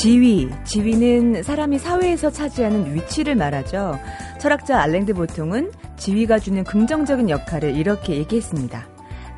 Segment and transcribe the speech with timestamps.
[0.00, 3.98] 지위, 지위는 사람이 사회에서 차지하는 위치를 말하죠.
[4.38, 8.88] 철학자 알랭드 보통은 지위가 주는 긍정적인 역할을 이렇게 얘기했습니다.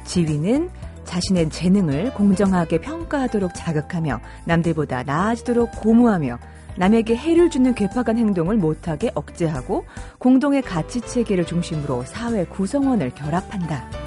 [0.04, 0.70] 지위는
[1.02, 6.38] 자신의 재능을 공정하게 평가하도록 자극하며 남들보다 나아지도록 고무하며
[6.76, 9.84] 남에게 해를 주는 괴팍한 행동을 못하게 억제하고
[10.18, 14.01] 공동의 가치 체계를 중심으로 사회 구성원을 결합한다.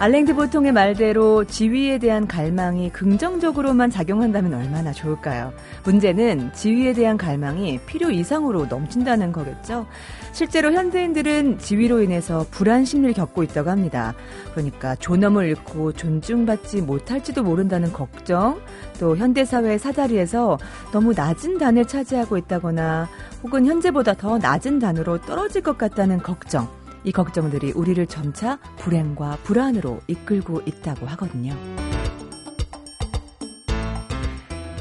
[0.00, 5.52] 알랭드 보통의 말대로 지위에 대한 갈망이 긍정적으로만 작용한다면 얼마나 좋을까요?
[5.82, 9.88] 문제는 지위에 대한 갈망이 필요 이상으로 넘친다는 거겠죠?
[10.30, 14.14] 실제로 현대인들은 지위로 인해서 불안 심리를 겪고 있다고 합니다.
[14.52, 18.60] 그러니까 존엄을 잃고 존중받지 못할지도 모른다는 걱정,
[19.00, 20.58] 또 현대사회의 사다리에서
[20.92, 23.08] 너무 낮은 단을 차지하고 있다거나
[23.42, 26.68] 혹은 현재보다 더 낮은 단으로 떨어질 것 같다는 걱정,
[27.08, 31.56] 이 걱정들이 우리를 점차 불행과 불안으로 이끌고 있다고 하거든요.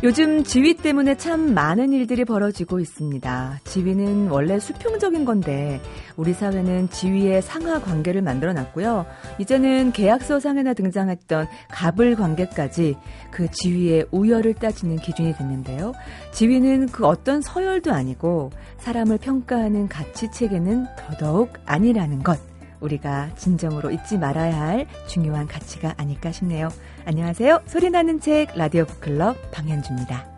[0.03, 3.61] 요즘 지위 때문에 참 많은 일들이 벌어지고 있습니다.
[3.63, 5.81] 지위는 원래 수평적인 건데
[6.15, 9.07] 우리 사회는 지위의 상하 관계를 만들어 놨고요.
[9.39, 12.95] 이제는 계약서 상에나 등장했던 갑을 관계까지
[13.31, 15.93] 그 지위의 우열을 따지는 기준이 됐는데요.
[16.31, 22.39] 지위는 그 어떤 서열도 아니고 사람을 평가하는 가치 체계는 더더욱 아니라는 것.
[22.80, 26.70] 우리가 진정으로 잊지 말아야 할 중요한 가치가 아닐까 싶네요.
[27.06, 27.61] 안녕하세요.
[27.66, 30.38] 소리나는 책 라디오 북클럽 방현주입니다.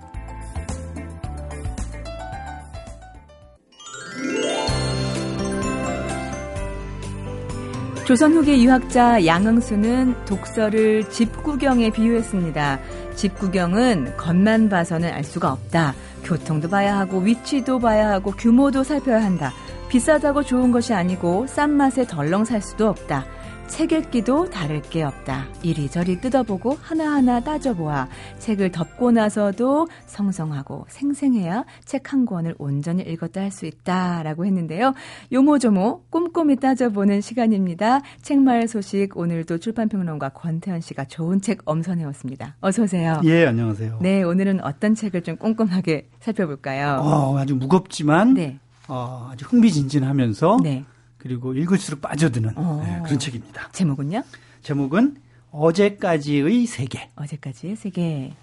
[8.10, 12.80] 조선 후기 유학자 양흥수는 독서를 집 구경에 비유했습니다.
[13.14, 15.94] 집 구경은 겉만 봐서는 알 수가 없다.
[16.24, 19.54] 교통도 봐야 하고 위치도 봐야 하고 규모도 살펴야 한다.
[19.90, 23.26] 비싸다고 좋은 것이 아니고 싼 맛에 덜렁 살 수도 없다.
[23.68, 25.46] 책 읽기도 다를 게 없다.
[25.62, 28.08] 이리저리 뜯어보고 하나하나 따져보아
[28.40, 34.24] 책을 덮고 나서도 성성하고 생생해야 책 한 권을 온전히 읽었다 할 수 있다.
[34.24, 34.94] 라고 했는데요.
[35.32, 38.02] 요모조모 꼼꼼히 따져보는 시간입니다.
[38.24, 42.56] 책마을 소식 오늘도 출판평론가 권태현 씨가 좋은 책 엄선해왔습니다.
[42.62, 43.22] 어서 오세요.
[43.26, 44.00] 예, 안녕하세요.
[44.02, 47.02] 네, 오늘은 어떤 책을 좀 꼼꼼하게 살펴볼까요?
[47.02, 48.58] 어, 아주 무겁지만 네.
[48.90, 50.84] 어, 아주 흥미진진하면서 네.
[51.18, 52.82] 그리고 읽을수록 빠져드는 어.
[52.84, 53.70] 네, 그런 책입니다.
[53.72, 54.24] 제목은요?
[54.62, 55.18] 제목은
[55.52, 57.10] 어제까지의 세계.
[57.16, 58.34] 어제까지의 세계.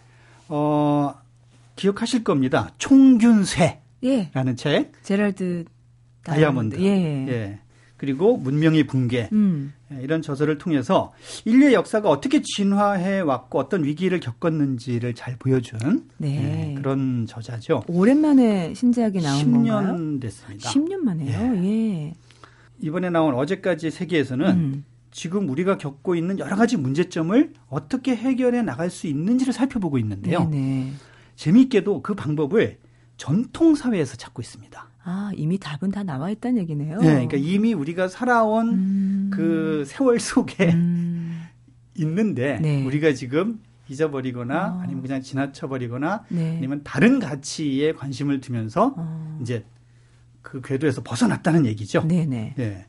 [0.48, 1.14] 어,
[1.74, 2.70] 기억하실 겁니다.
[2.78, 4.30] 총균세라는 예.
[4.56, 4.92] 책.
[5.02, 5.64] 제랄드
[6.22, 6.80] 다이아몬드.
[6.80, 7.26] 예.
[7.28, 7.58] 예.
[7.96, 9.72] 그리고 문명의 붕괴 음.
[9.92, 11.12] 예, 이런 저서를 통해서
[11.44, 16.28] 인류의 역사가 어떻게 진화해 왔고 어떤 위기를 겪었는지를 잘 보여준 네.
[16.28, 17.84] 네, 그런 저자죠.
[17.88, 20.20] 오랜만에 신작이 나온 10년 건가요?
[20.20, 20.70] 됐습니다.
[20.70, 21.30] 10년 만에요.
[21.30, 21.64] 예.
[21.64, 22.14] 예.
[22.80, 24.84] 이번에 나온 어제까지 세계에서는 음.
[25.10, 30.46] 지금 우리가 겪고 있는 여러 가지 문제점을 어떻게 해결해 나갈 수 있는지를 살펴보고 있는데요.
[30.50, 30.92] 네네.
[31.36, 32.78] 재미있게도 그 방법을
[33.16, 34.90] 전통 사회에서 찾고 있습니다.
[35.08, 36.98] 아, 이미 답은 다 나와 있다는 얘기네요.
[36.98, 39.30] 네, 그러니까 이미 우리가 살아온 음.
[39.32, 41.44] 그 세월 속에 음.
[41.94, 42.84] 있는데 네.
[42.84, 44.80] 우리가 지금 잊어버리거나 아.
[44.82, 46.56] 아니면 그냥 지나쳐버리거나 네.
[46.56, 49.38] 아니면 다른 가치에 관심을 두면서 아.
[49.40, 49.64] 이제
[50.42, 52.02] 그 궤도에서 벗어났다는 얘기죠.
[52.08, 52.54] 네네.
[52.56, 52.86] 네.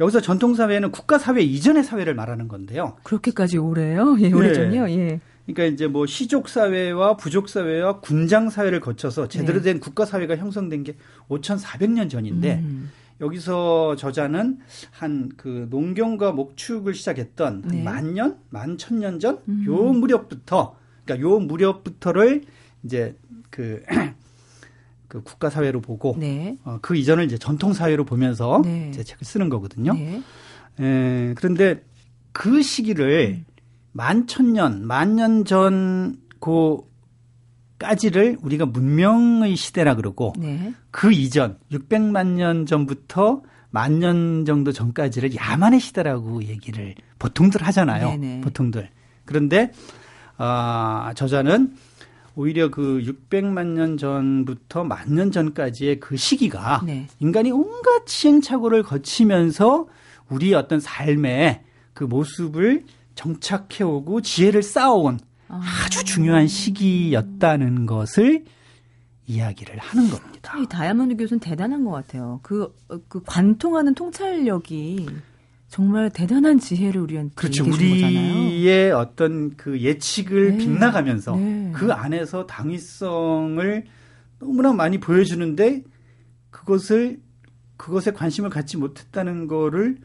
[0.00, 2.96] 여기서 전통사회는 국가사회 이전의 사회를 말하는 건데요.
[3.04, 4.16] 그렇게까지 오래요?
[4.20, 4.86] 예, 오래전이요?
[4.86, 4.98] 네.
[4.98, 5.20] 예.
[5.46, 9.72] 그러니까 이제 뭐 시족 사회와 부족 사회와 군장 사회를 거쳐서 제대로 네.
[9.72, 10.94] 된 국가 사회가 형성된 게
[11.28, 12.90] 5,400년 전인데 음.
[13.20, 14.58] 여기서 저자는
[14.90, 17.82] 한 그 농경과 목축을 시작했던 네.
[17.82, 20.00] 만 년, 만 천 년 전요 음.
[20.00, 22.42] 무렵부터 그러니까 요 무렵부터를
[22.84, 23.16] 이제
[23.50, 23.82] 그,
[25.08, 26.56] 그 국가 사회로 보고 네.
[26.64, 28.90] 어, 그 이전을 이제 전통 사회로 보면서 네.
[28.92, 29.92] 제 책을 쓰는 거거든요.
[29.94, 30.22] 네.
[30.80, 31.84] 에, 그런데
[32.32, 33.44] 그 시기를 음.
[33.92, 40.72] 만천년, 만년 전 고까지를 우리가 문명의 시대라 그러고 네.
[40.90, 48.10] 그 이전 600만 년 전부터 만 년 정도 전까지를 야만의 시대라고 얘기를 보통들 하잖아요.
[48.10, 48.40] 네네.
[48.42, 48.90] 보통들.
[49.24, 49.72] 그런데
[50.36, 51.72] 아, 저자는
[52.34, 57.06] 오히려 그 600만 년 전부터 만 년 전까지의 그 시기가 네.
[57.20, 59.86] 인간이 온갖 시행착오를 거치면서
[60.28, 61.62] 우리 어떤 삶의
[61.94, 65.18] 그 모습을 정착해오고 지혜를 쌓아온
[65.48, 65.60] 아.
[65.84, 68.44] 아주 중요한 시기였다는 것을
[69.26, 70.58] 이야기를 하는 겁니다.
[70.58, 72.40] 이 다이아몬드 교수는 대단한 것 같아요.
[72.42, 72.74] 그,
[73.08, 75.08] 그 관통하는 통찰력이
[75.68, 77.64] 정말 대단한 지혜를 우리한테 그렇죠.
[77.64, 78.96] 우리의 거잖아요.
[78.98, 80.58] 어떤 그 예측을 네.
[80.58, 81.72] 빗나가면서 네.
[81.74, 83.84] 그 안에서 당위성을
[84.38, 85.82] 너무나 많이 보여주는데
[86.50, 87.20] 그것을
[87.76, 89.98] 그것에 관심을 갖지 못했다는 거를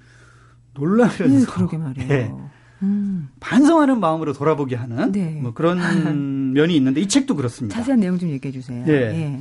[0.74, 2.50] 놀라면서 네, 그러게 말이에요.
[2.80, 2.88] 네.
[2.88, 3.30] 음.
[3.40, 5.40] 반성하는 마음으로 돌아보게 하는 네.
[5.42, 5.78] 뭐 그런
[6.54, 7.76] 면이 있는데 이 책도 그렇습니다.
[7.78, 8.86] 자세한 내용 좀 얘기해 주세요.
[8.86, 8.94] 네.
[8.94, 9.40] 예.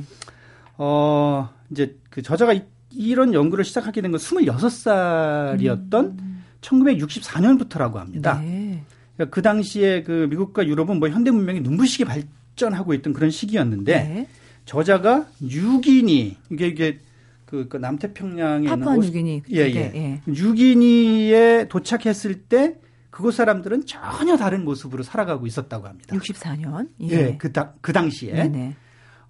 [0.77, 6.43] 어, 이제 그 저자가 이, 이런 연구를 시작하게 된 건 26살이었던 음.
[6.61, 8.39] 1964년부터라고 합니다.
[8.41, 8.83] 네.
[9.15, 14.27] 그러니까 그 당시에 그 미국과 유럽은 뭐 현대 문명이 눈부시게 발전하고 있던 그런 시기였는데 네.
[14.65, 16.99] 저자가 유기니 이게 이게
[17.45, 19.91] 그, 그 남태평양에 있는 파푸아 뉴기니 예, 예.
[19.95, 20.21] 예.
[20.27, 22.75] 유기니에 도착했을 때
[23.17, 26.15] 그곳 사람들은 전혀 다른 모습으로 살아가고 있었다고 합니다.
[26.15, 26.87] 64년?
[27.01, 28.31] 예, 예 그, 다, 그 당시에.
[28.31, 28.75] 네네.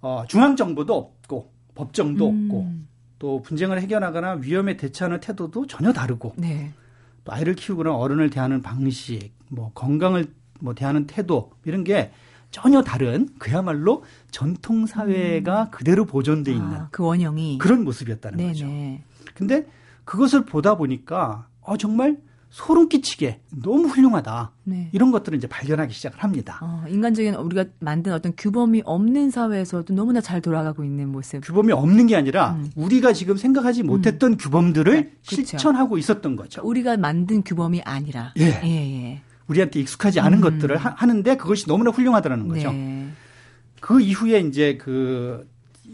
[0.02, 2.50] 어, 중앙정부도 없고, 법정도 음.
[2.50, 2.70] 없고,
[3.18, 6.70] 또 분쟁을 해결하거나 위험에 대처하는 태도도 전혀 다르고, 네.
[7.24, 12.10] 또 아이를 키우거나 어른을 대하는 방식, 뭐 건강을 뭐 대하는 태도, 이런 게
[12.50, 15.70] 전혀 다른 그야말로 전통 사회가 음.
[15.70, 18.52] 그대로 보존돼 있는 아, 그 원형이 그런 모습이었다는 네네.
[18.52, 18.66] 거죠.
[19.32, 19.66] 근데
[20.04, 22.18] 그것을 보다 보니까 어 정말
[22.50, 24.52] 소름 끼치게 너무 훌륭하다.
[24.64, 24.88] 네.
[24.92, 26.58] 이런 것들을 이제 발견하기 시작을 합니다.
[26.62, 31.40] 어, 인간적인 우리가 만든 어떤 규범이 없는 사회에서도 너무나 잘 돌아가고 있는 모습.
[31.44, 32.70] 규범이 없는 게 아니라 음.
[32.74, 34.36] 우리가 지금 생각하지 못했던 음.
[34.38, 35.46] 규범들을 네, 그렇죠.
[35.46, 36.62] 실천하고 있었던 거죠.
[36.64, 38.32] 우리가 만든 규범이 아니라.
[38.38, 38.60] 예.
[38.64, 39.22] 예, 예.
[39.46, 40.42] 우리한테 익숙하지 않은 음.
[40.42, 42.72] 것들을 하, 는데 그것이 너무나 훌륭하다는 거죠.
[42.72, 43.08] 네.
[43.80, 45.48] 그 이후에 이제 그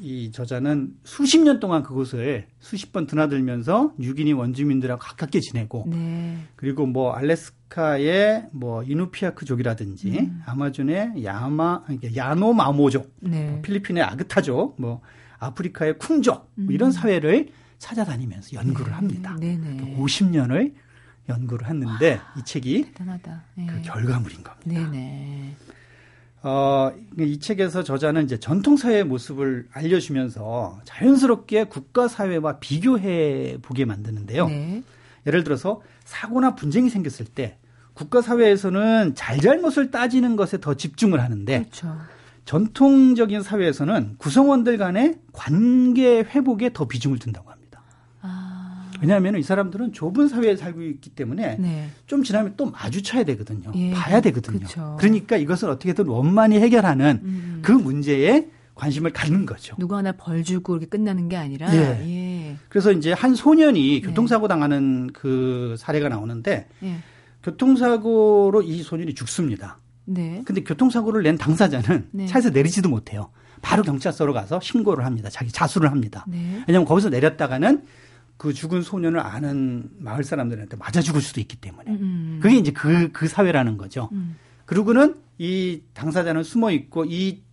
[0.04, 6.36] 이 저자는 수십 년 동안 그곳을 수십 번 드나들면서 유기니 원주민들하고 가깝게 지내고 네.
[6.56, 10.42] 그리고 뭐 알래스카의 뭐 이누피아크족이라든지 음.
[10.44, 11.84] 아마존의 야마
[12.14, 13.48] 야노마모족, 네.
[13.48, 15.00] 뭐 필리핀의 아그타족, 뭐
[15.38, 16.92] 아프리카의 쿵족 뭐 이런 음.
[16.92, 17.48] 사회를
[17.78, 18.92] 찾아다니면서 연구를 네.
[18.92, 19.36] 합니다.
[19.40, 19.58] 네.
[19.98, 20.74] 50년을
[21.30, 23.42] 연구를 했는데 와, 이 책이 대단하다.
[23.54, 23.66] 네.
[23.66, 24.64] 그 결과물인 겁니다.
[24.66, 25.56] 네네.
[26.46, 34.48] 어, 이 책에서 저자는 이제 전통사회의 모습을 알려주면서 자연스럽게 국가사회와 비교해 보게 만드는데요.
[34.48, 34.82] 네.
[35.26, 37.56] 예를 들어서 사고나 분쟁이 생겼을 때
[37.94, 41.96] 국가사회에서는 잘잘못을 따지는 것에 더 집중을 하는데 그렇죠.
[42.44, 47.53] 전통적인 사회에서는 구성원들 간의 관계 회복에 더 비중을 둔다고 합니다.
[49.04, 51.88] 왜냐하면 이 사람들은 좁은 사회에 살고 있기 때문에 네.
[52.06, 53.70] 좀 지나면 또 마주쳐야 되거든요.
[53.74, 53.92] 예.
[53.92, 54.60] 봐야 되거든요.
[54.60, 54.96] 그쵸.
[54.98, 57.58] 그러니까 이것을 어떻게든 원만히 해결하는 음.
[57.62, 59.76] 그 문제에 관심을 갖는 거죠.
[59.78, 61.72] 누구 하나 벌 주고 이렇게 끝나는 게 아니라.
[61.74, 62.00] 예.
[62.08, 62.56] 예.
[62.68, 64.06] 그래서 이제 한 소년이 네.
[64.08, 66.96] 교통사고 당하는 그 사례가 나오는데 예.
[67.42, 69.78] 교통사고로 이 소년이 죽습니다.
[70.06, 70.42] 네.
[70.44, 72.26] 근데 교통사고를 낸 당사자는 네.
[72.26, 73.30] 차에서 내리지도 못해요.
[73.62, 75.30] 바로 경찰서로 가서 신고를 합니다.
[75.30, 76.24] 자기 자수를 합니다.
[76.28, 76.62] 네.
[76.66, 77.82] 왜냐하면 거기서 내렸다가는
[78.36, 81.98] 그 죽은 소년을 아는 마을 사람들한테 맞아 죽을 수도 있기 때문에 음.
[82.00, 82.40] 음.
[82.42, 84.08] 그게 이제 그, 그 사회라는 거죠.
[84.12, 84.36] 음.
[84.66, 87.44] 그리고는 이 당사자는 숨어 있고 이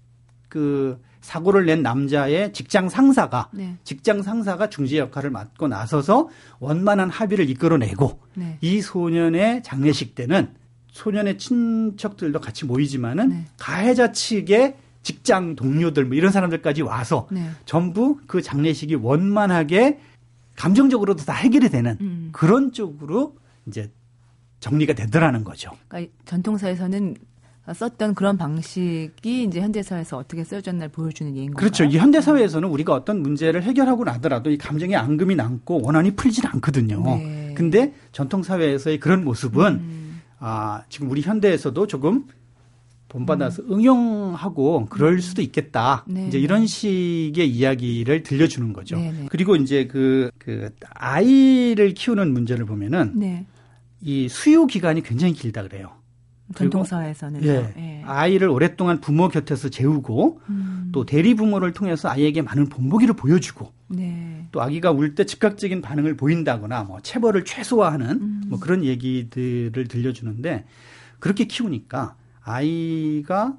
[0.51, 3.77] 그 사고를 낸 남자의 직장 상사가 네.
[3.85, 6.27] 직장 상사가 중재 역할을 맡고 나서서
[6.59, 8.57] 원만한 합의를 이끌어내고 네.
[8.59, 10.53] 이 소년의 장례식 때는
[10.91, 13.45] 소년의 친척들도 같이 모이지만은 네.
[13.57, 17.49] 가해자 측의 직장 동료들 뭐 이런 사람들까지 와서 네.
[17.65, 19.99] 전부 그 장례식이 원만하게
[20.61, 22.29] 감정적으로도 다 해결이 되는 음.
[22.31, 23.35] 그런 쪽으로
[23.65, 23.91] 이제
[24.59, 25.71] 정리가 되더라는 거죠.
[25.87, 27.15] 그러니까 전통사에서는
[27.73, 31.57] 썼던 그런 방식이 이제 현대사회에서 어떻게 쓰여졌나를 보여주는 예인 거죠.
[31.57, 31.83] 그렇죠.
[31.86, 37.03] 이 현대사회에서는 우리가 어떤 문제를 해결하고 나더라도 이 감정의 앙금이 남고 원한이 풀질 않거든요.
[37.17, 37.55] 네.
[37.57, 40.21] 근데 전통사회에서의 그런 모습은 음.
[40.38, 42.25] 아, 지금 우리 현대에서도 조금
[43.12, 43.74] 본받아서 음.
[43.74, 45.20] 응용하고 그럴 음.
[45.20, 46.06] 수도 있겠다.
[46.08, 46.27] 네.
[46.27, 48.96] 이제 이런 식의 이야기를 들려주는 거죠.
[48.96, 49.27] 네, 네.
[49.30, 53.46] 그리고 이제 그, 그, 아이를 키우는 문제를 보면은 네.
[54.01, 55.91] 이 수유 기간이 굉장히 길다 그래요.
[56.56, 57.44] 전통사회에서는.
[57.46, 58.03] 예, 예.
[58.06, 60.89] 아이를 오랫동안 부모 곁에서 재우고 음.
[60.91, 64.48] 또 대리 부모를 통해서 아이에게 많은 본보기를 보여주고 네.
[64.51, 68.44] 또 아기가 울 때 즉각적인 반응을 보인다거나 뭐 체벌을 최소화하는 음.
[68.48, 70.65] 뭐 그런 얘기들을 들려주는데
[71.20, 73.55] 그렇게 키우니까 아이가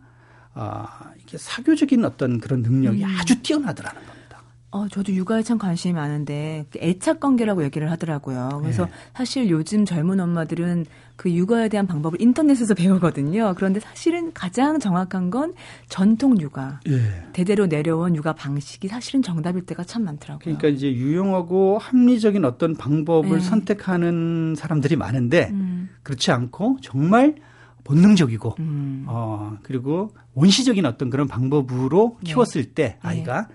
[0.55, 3.17] 아, 이게 사교적인 어떤 그런 능력이 음.
[3.19, 4.23] 아주 뛰어나더라는 겁니다.
[4.71, 8.61] 어, 저도 육아에 참 관심이 많은데 그 애착 관계라고 얘기를 하더라고요.
[8.63, 8.93] 그래서 네.
[9.15, 10.87] 사실 요즘 젊은 엄마들은
[11.17, 13.55] 그 육아에 대한 방법을 인터넷에서 배우거든요.
[13.55, 15.53] 그런데 사실은 가장 정확한 건
[15.89, 16.81] 전통 육아.
[16.87, 17.01] 네.
[17.35, 20.41] 대대로 내려온 육아 방식이 사실은 정답일 때가 참 많더라고요.
[20.43, 23.41] 그러니까 이제 유용하고 합리적인 어떤 방법을 네.
[23.41, 25.91] 선택하는 사람들이 많은데 음.
[26.03, 27.37] 그렇지 않고 정말
[27.85, 29.05] 본능적이고 음.
[29.09, 32.33] 어 그리고 원시적인 어떤 그런 방법으로 네.
[32.33, 32.99] 키웠을 때 네.
[33.03, 33.55] 아이가 네.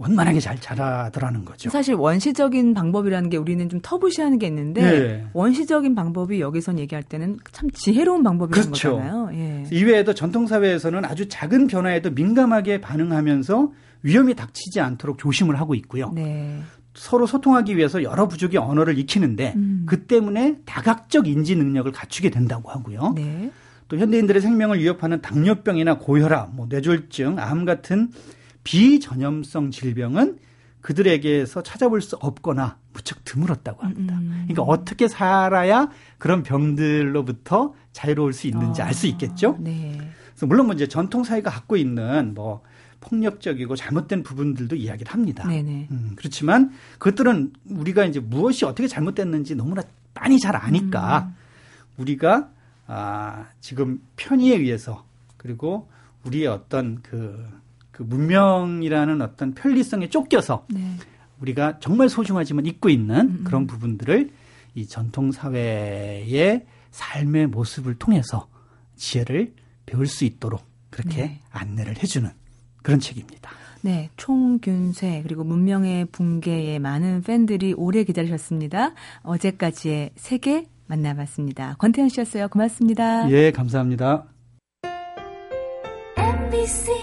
[0.00, 1.68] 원만하게 잘 자라더라는 거죠.
[1.68, 5.26] 사실 원시적인 방법이라는 게 우리는 좀 터부시하는 게 있는데 네.
[5.34, 8.96] 원시적인 방법이 여기선 얘기할 때는 참 지혜로운 방법이라는 그렇죠.
[8.96, 9.30] 거잖아요.
[9.34, 9.66] 예.
[9.70, 13.72] 이외에도 전통 사회에서는 아주 작은 변화에도 민감하게 반응하면서
[14.02, 16.10] 위험이 닥치지 않도록 조심을 하고 있고요.
[16.14, 16.62] 네.
[16.94, 19.84] 서로 소통하기 위해서 여러 부족의 언어를 익히는데 음.
[19.86, 23.12] 그 때문에 다각적 인지 능력을 갖추게 된다고 하고요.
[23.14, 23.50] 네.
[23.88, 28.10] 또 현대인들의 생명을 위협하는 당뇨병이나 고혈압, 뭐 뇌졸중, 암 같은
[28.62, 30.38] 비전염성 질병은
[30.80, 34.16] 그들에게서 찾아볼 수 없거나 무척 드물었다고 합니다.
[34.18, 34.44] 음.
[34.48, 39.56] 그러니까 어떻게 살아야 그런 병들로부터 자유로울 수 있는지 아, 알수 있겠죠.
[39.60, 39.98] 네.
[40.30, 42.62] 그래서 물론 뭐 이제 전통 사회가 갖고 있는 뭐
[43.00, 45.44] 폭력적이고 잘못된 부분들도 이야기를 합니다.
[45.90, 49.82] 음, 그렇지만 그것들은 우리가 이제 무엇이 어떻게 잘못됐는지 너무나
[50.14, 51.36] 많이 잘 아니까 음.
[51.96, 52.50] 우리가
[52.86, 55.04] 아, 지금 편의에 의해서
[55.36, 55.88] 그리고
[56.24, 57.48] 우리의 어떤 그,
[57.90, 60.96] 그 문명이라는 어떤 편리성에 쫓겨서 네.
[61.40, 63.44] 우리가 정말 소중하지만 잊고 있는 음, 음.
[63.44, 64.30] 그런 부분들을
[64.74, 68.48] 이 전통 사회의 삶의 모습을 통해서
[68.96, 69.54] 지혜를
[69.86, 71.40] 배울 수 있도록 그렇게 네.
[71.50, 72.28] 안내를 해주는
[72.82, 73.50] 그런 책입니다.
[73.82, 78.92] 네, 총균쇠 그리고 문명의 붕괴에 많은 팬들이 오래 기다리셨습니다.
[79.22, 81.76] 어제까지의 세계 만나봤습니다.
[81.78, 82.48] 권태현 씨였어요.
[82.48, 83.30] 고맙습니다.
[83.30, 84.24] 예, 감사합니다.
[86.16, 86.99] MBC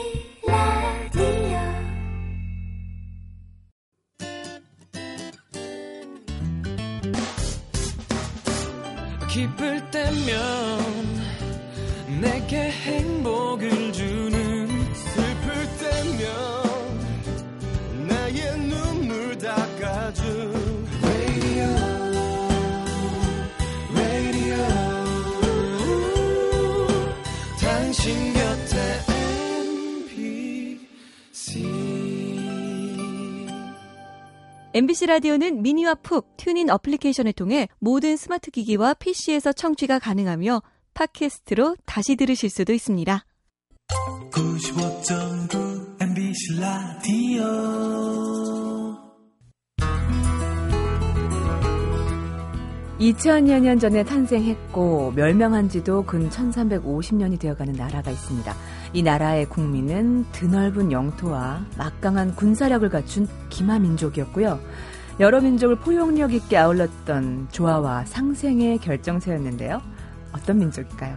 [34.97, 40.63] MBC 라디오는 미니와 푹 튜닝 어플리케이션을 통해 모든 스마트 기기와 PC에서 청취가 가능하며
[40.95, 43.23] 팟캐스트로 다시 들으실 수도 있습니다.
[44.31, 47.43] 95.9 MBC 라디오
[52.99, 58.55] 2000여 년 전에 탄생했고 멸망한 지도 근 1350년이 되어가는 나라가 있습니다.
[58.97, 64.59] 이 나라의 국민은 드넓은 영토와 막강한 군사력을 갖춘 기마 민족이었고요.
[65.19, 69.83] 여러 민족을 포용력 있게 아울렀던 조화와 상생의 결정체였는데요.
[70.31, 71.15] 어떤 민족일까요?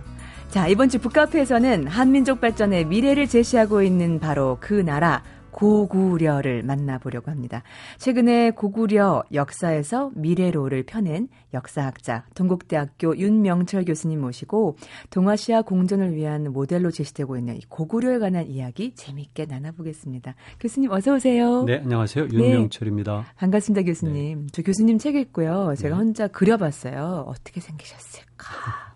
[0.50, 5.22] 자, 이번 주 북카페에서는 한민족 발전의 미래를 제시하고 있는 바로 그 나라
[5.52, 7.62] 고구려를 만나보려고 합니다.
[7.98, 14.76] 최근에 고구려 역사에서 미래로를 펴낸 역사학자 동국대학교 윤명철 교수님 모시고
[15.10, 20.34] 동아시아 공존을 위한 모델로 제시되고 있는 이 고구려에 관한 이야기 재미있게 나눠보겠습니다.
[20.60, 21.64] 교수님 어서 오세요.
[21.64, 22.28] 네, 안녕하세요.
[22.28, 22.36] 네.
[22.36, 23.16] 윤명철입니다.
[23.16, 24.40] 네, 반갑습니다, 교수님.
[24.40, 24.46] 네.
[24.52, 25.74] 저 교수님 책 읽고요.
[25.76, 26.02] 제가 네.
[26.02, 27.24] 혼자 그려봤어요.
[27.26, 28.89] 어떻게 생기셨을까?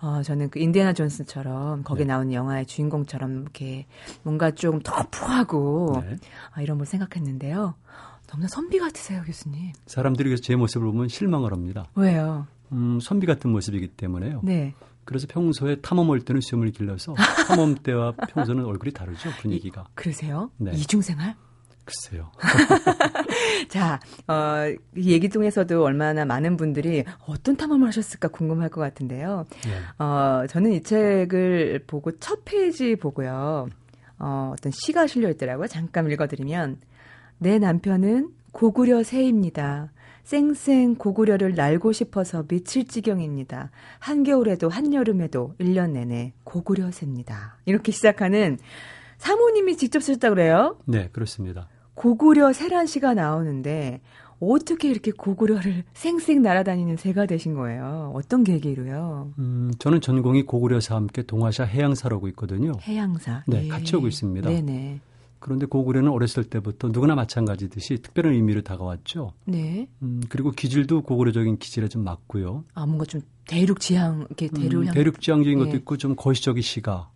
[0.00, 2.06] 어, 저는 그 인디애나 존스처럼 거기 네.
[2.12, 3.86] 나오는 영화의 주인공처럼 이렇게
[4.22, 6.16] 뭔가 좀 터프하고 네.
[6.52, 7.74] 아, 이런 걸 생각했는데요.
[8.26, 9.72] 너무나 선비 같으세요, 교수님.
[9.86, 11.86] 사람들이 제 모습을 보면 실망을 합니다.
[11.94, 12.46] 왜요?
[12.72, 14.40] 음, 선비 같은 모습이기 때문에요.
[14.44, 14.74] 네.
[15.04, 17.14] 그래서 평소에 탐험할 때는 수염을 길러서
[17.48, 19.82] 탐험 때와 평소는 얼굴이 다르죠, 분위기가.
[19.82, 20.50] 이, 그러세요?
[20.56, 20.70] 네.
[20.72, 21.34] 이중생활?
[21.90, 22.30] 글쎄요.
[23.68, 29.46] 자, 어, 얘기 통해서도 얼마나 많은 분들이 어떤 탐험을 하셨을까 궁금할 것 같은데요.
[29.64, 30.04] 네.
[30.04, 33.68] 어, 저는 이 책을 보고 첫 페이지 보고요.
[34.18, 35.66] 어, 어떤 시가 실려 있더라고요.
[35.66, 36.78] 잠깐 읽어드리면.
[37.38, 39.90] 내 남편은 고구려 새입니다.
[40.24, 43.70] 쌩쌩 고구려를 날고 싶어서 미칠 지경입니다.
[43.98, 47.56] 한겨울에도 한여름에도 1년 내내 고구려 새입니다.
[47.64, 48.58] 이렇게 시작하는
[49.18, 50.78] 사모님이 직접 쓰셨다 그래요?
[50.84, 51.68] 네, 그렇습니다.
[52.00, 54.00] 고구려 세란 씨가 나오는데
[54.40, 58.12] 어떻게 이렇게 고구려를 쌩쌩 날아다니는 새가 되신 거예요?
[58.14, 59.34] 어떤 계기로요?
[59.38, 62.72] 음, 저는 전공이 고구려사 함께 동아시아 해양사라고 있거든요.
[62.80, 63.44] 해양사.
[63.46, 63.68] 네, 예.
[63.68, 64.48] 같이 오고 있습니다.
[64.48, 65.00] 네네.
[65.40, 69.34] 그런데 고구려는 어렸을 때부터 누구나 마찬가지듯이 특별한 의미로 다가왔죠.
[69.44, 69.86] 네.
[70.00, 72.64] 음, 그리고 기질도 고구려적인 기질에 좀 맞고요.
[72.72, 75.64] 아, 뭔가 좀 대륙 지향, 이렇게 대륙 음, 대륙 지향적인 네.
[75.66, 77.10] 것도 있고 좀 거시적인 시가.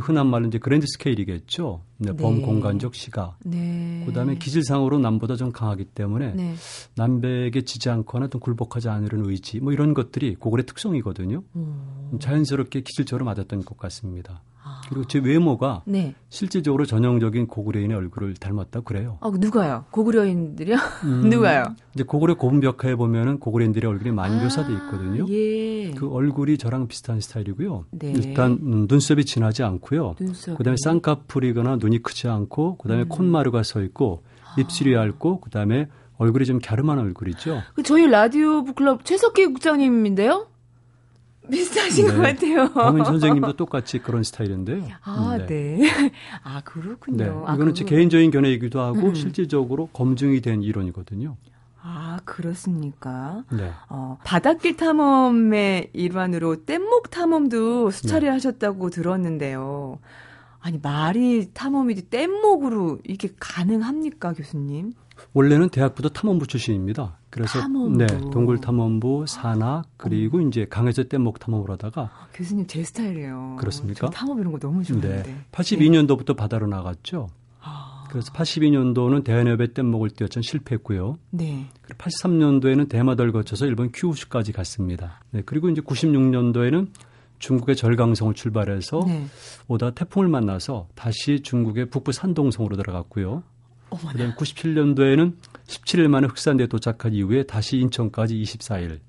[0.00, 1.80] 흔한 말로 이제 그랜드 스케일이겠죠.
[2.12, 2.22] 네, 네.
[2.22, 3.36] 범공간적 시가.
[3.44, 4.02] 네.
[4.06, 6.54] 그다음에 기질상으로 남보다 좀 강하기 때문에 네.
[6.96, 11.42] 남백에 지지 않거나 또 굴복하지 않으려는 의지 뭐 이런 것들이 고글의 특성이거든요.
[11.56, 12.18] 음.
[12.20, 14.42] 자연스럽게 기질적으로 맞았던 것 같습니다.
[14.88, 16.14] 그리고 제 외모가 네.
[16.28, 19.18] 실질적으로 전형적인 고구려인의 얼굴을 닮았다 그래요.
[19.20, 19.84] 아, 누가요?
[19.90, 20.76] 고구려인들이요?
[21.04, 21.64] 음, 누가요?
[21.94, 25.26] 이제 고구려 고분벽화에 보면은 고구려인들의 얼굴이 많이 아, 묘사돼 있거든요.
[25.28, 25.90] 예.
[25.92, 27.84] 그 얼굴이 저랑 비슷한 스타일이고요.
[27.92, 28.12] 네.
[28.12, 30.14] 일단 음, 눈썹이 진하지 않고요.
[30.18, 30.58] 눈썹.
[30.58, 33.08] 그다음에 쌍꺼풀이거나 눈이 크지 않고 그다음에 음.
[33.08, 34.22] 콧마루가 서 있고
[34.58, 35.02] 입술이 아.
[35.02, 37.62] 얇고 그다음에 얼굴이 좀 갸름한 얼굴이죠.
[37.74, 40.46] 그 저희 라디오 북클럽 최석기 국장님인데요?
[41.50, 42.14] 비슷하신 네.
[42.14, 42.72] 것 같아요.
[42.72, 44.84] 박민 선생님도 똑같이 그런 스타일인데요.
[45.02, 45.46] 아, 네.
[45.46, 45.82] 네.
[46.42, 47.16] 아, 그렇군요.
[47.24, 47.30] 네.
[47.44, 49.14] 아, 이거는 제 개인적인 견해이기도 하고 음.
[49.14, 51.36] 실질적으로 검증이 된 이론이거든요.
[51.82, 53.44] 아, 그렇습니까?
[53.52, 53.70] 네.
[53.90, 58.30] 어, 바닷길 탐험의 일환으로 뗏목 탐험도 수차례 네.
[58.30, 59.98] 하셨다고 들었는데요.
[60.64, 64.94] 아니, 말이 탐험이지 뗏목으로 이게 가능합니까, 교수님?
[65.34, 67.18] 원래는 대학부도 탐험부 출신입니다.
[67.28, 67.98] 그래서 탐험부.
[67.98, 70.40] 네, 동굴 탐험부, 산악 그리고 어.
[70.40, 73.56] 이제 강에서 뗏목 탐험을 하다가 아, 교수님 제 스타일이에요.
[73.60, 74.08] 그렇습니까?
[74.08, 75.22] 탐험 이런 거 너무 좋아하는데.
[75.24, 75.44] 네.
[75.52, 76.34] 82년도부터 네.
[76.34, 77.28] 바다로 나갔죠.
[77.60, 78.04] 아.
[78.08, 81.18] 그래서 82년도는 대한협에 뗏목을 띄웠전 실패했고요.
[81.30, 81.66] 네.
[81.82, 85.20] 그리고 83년도에는 대마도를 거쳐서 일본 큐슈까지 갔습니다.
[85.30, 86.88] 네, 그리고 이제 96년도에는
[87.44, 89.26] 중국의 절강성을 출발해서 네.
[89.68, 93.42] 오다 태풍을 만나서 다시 중국의 북부 산동성으로 들어갔고요.
[94.10, 95.34] 그다음 97년도에는
[95.66, 99.00] 17일 만에 흑산대에 도착한 이후에 다시 인천까지 24일.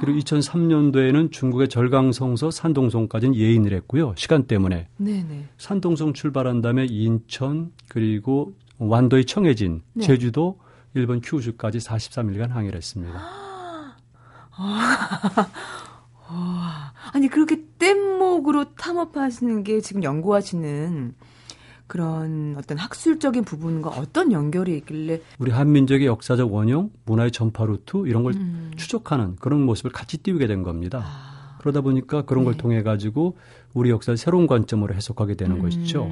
[0.00, 4.14] 그리고 2003년도에는 중국의 절강성서 산동성까지는 예인을 했고요.
[4.16, 4.86] 시간 때문에.
[4.96, 5.48] 네네.
[5.58, 10.04] 산동성 출발한 다음에 인천 그리고 완도의 청해진, 네.
[10.04, 10.60] 제주도,
[10.94, 13.20] 일본 큐슈까지 43일간 항해를 했습니다.
[17.12, 21.14] 아니 그렇게 뗏목으로 탐험하시는 게 지금 연구하시는
[21.86, 28.22] 그런 어떤 학술적인 부분과 어떤 연결이 있길래 우리 한민족의 역사적 원형, 문화의 전파 루트 이런
[28.22, 28.70] 걸 음.
[28.76, 31.02] 추적하는 그런 모습을 같이 띄우게 된 겁니다.
[31.02, 31.56] 아.
[31.60, 32.50] 그러다 보니까 그런 네.
[32.50, 33.36] 걸 통해 가지고
[33.74, 35.62] 우리 역사를 새로운 관점으로 해석하게 되는 음.
[35.62, 36.10] 것이죠.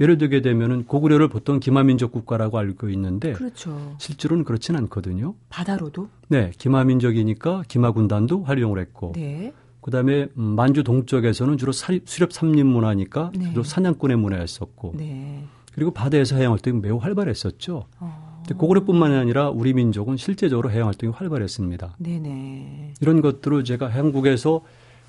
[0.00, 3.96] 예를 들게 되면은 고구려를 보통 기마민족 국가라고 알고 있는데 그렇죠.
[3.98, 5.34] 실제로는 그렇지는 않거든요.
[5.48, 6.08] 바다로도?
[6.28, 9.52] 네, 기마민족이니까 기마군단도 활용을 했고 네.
[9.86, 13.50] 그다음에 음, 만주 동쪽에서는 주로 수렵 삼림 문화니까 네.
[13.50, 15.44] 주로 사냥꾼의 문화였었고 네.
[15.72, 17.86] 그리고 바다에서 해양 활동이 매우 활발했었죠.
[18.00, 18.42] 어.
[18.58, 21.96] 고구려뿐만 아니라 우리 민족은 실제적으로 해양 활동이 활발했습니다.
[21.98, 22.94] 네네.
[23.00, 24.62] 이런 것들을 제가 한국에서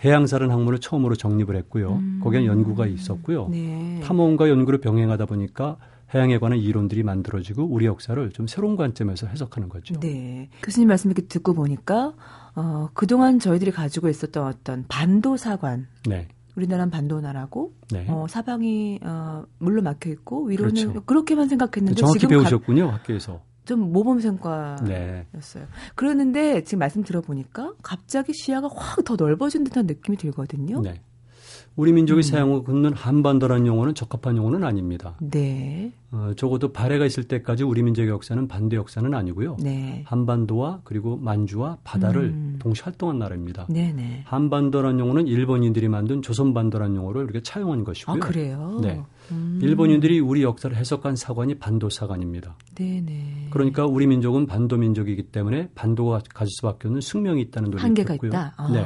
[0.06, 1.94] 해양사는 학문을 처음으로 정립을 했고요.
[1.94, 2.20] 음.
[2.24, 3.48] 거기에 연구가 있었고요.
[3.50, 4.00] 네.
[4.04, 5.78] 탐험과 연구를 병행하다 보니까
[6.14, 10.00] 해양에 관한 이론들이 만들어지고 우리 역사를 좀 새로운 관점에서 해석하는 거죠.
[10.00, 10.50] 네.
[10.62, 12.14] 교수님 말씀 이렇게 듣고 보니까
[12.58, 15.88] 어, 그동안 저희들이 가지고 있었던 어떤 반도사관.
[16.08, 16.28] 네.
[16.56, 18.08] 우리나라는 반도나라고 네.
[18.10, 21.04] 어, 사방이 어, 물로 막혀 있고 위로는 그렇죠.
[21.06, 23.42] 그렇게만 생각했는데 정확히 지금 배우셨군요 가, 학교에서.
[23.66, 24.88] 좀 모범생과였어요.
[24.88, 25.26] 네.
[25.94, 30.82] 그러는데 지금 말씀 들어보니까 갑자기 시야가 확 더 넓어진 듯한 느낌이 들거든요.
[30.82, 31.00] 네.
[31.78, 32.22] 우리 민족이 음.
[32.24, 35.16] 사용하고 걷는 한반도라는 용어는 적합한 용어는 아닙니다.
[35.22, 35.94] 네.
[36.12, 39.58] 어, 적어도 발해가 있을 때까지 우리 민족의 역사는 반도 역사는 아니고요.
[39.62, 40.02] 네.
[40.08, 42.56] 한반도와 그리고 만주와 바다를 음.
[42.60, 43.68] 동시 활동한 나라입니다.
[43.70, 43.94] 네네.
[43.94, 44.24] 네.
[44.26, 48.16] 한반도라는 용어는 일본인들이 만든 조선반도라는 용어를 이렇게 차용한 것이고요.
[48.16, 48.80] 아, 그래요?
[48.82, 49.04] 네.
[49.32, 49.60] 음.
[49.62, 52.56] 일본인들이 우리 역사를 해석한 사관이 반도사관입니다.
[52.74, 53.02] 네네.
[53.02, 53.48] 네.
[53.52, 58.54] 그러니까 우리 민족은 반도 민족이기 때문에 반도가 가질 수밖에 없는 숙명이 있다는 논리가 한계가 있다.
[58.58, 58.72] 아.
[58.72, 58.84] 네.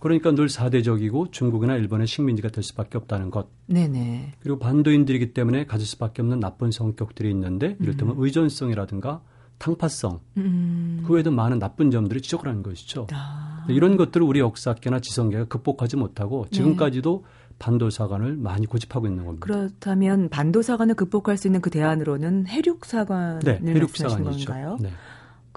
[0.00, 3.48] 그러니까 늘 사대적이고 중국이나 일본의 식민지가 될 수밖에 없다는 것.
[3.66, 4.32] 네네.
[4.40, 8.22] 그리고 반도인들이기 때문에 가질 수밖에 없는 나쁜 성격들이 있는데 이를테면 음.
[8.22, 9.20] 의존성이라든가
[9.58, 11.04] 탕파성 음.
[11.06, 13.06] 그 외에도 많은 나쁜 점들을 지적을 하는 것이죠.
[13.12, 13.66] 아.
[13.68, 16.56] 이런 것들을 우리 역사학계나 지성계가 극복하지 못하고 네.
[16.56, 17.40] 지금까지도 네.
[17.58, 19.44] 반도사관을 많이 고집하고 있는 겁니다.
[19.46, 24.46] 그렇다면 반도사관을 극복할 수 있는 그 대안으로는 해륙사관을 네, 해륙사관이죠.
[24.46, 24.78] 건가요?
[24.80, 24.90] 네.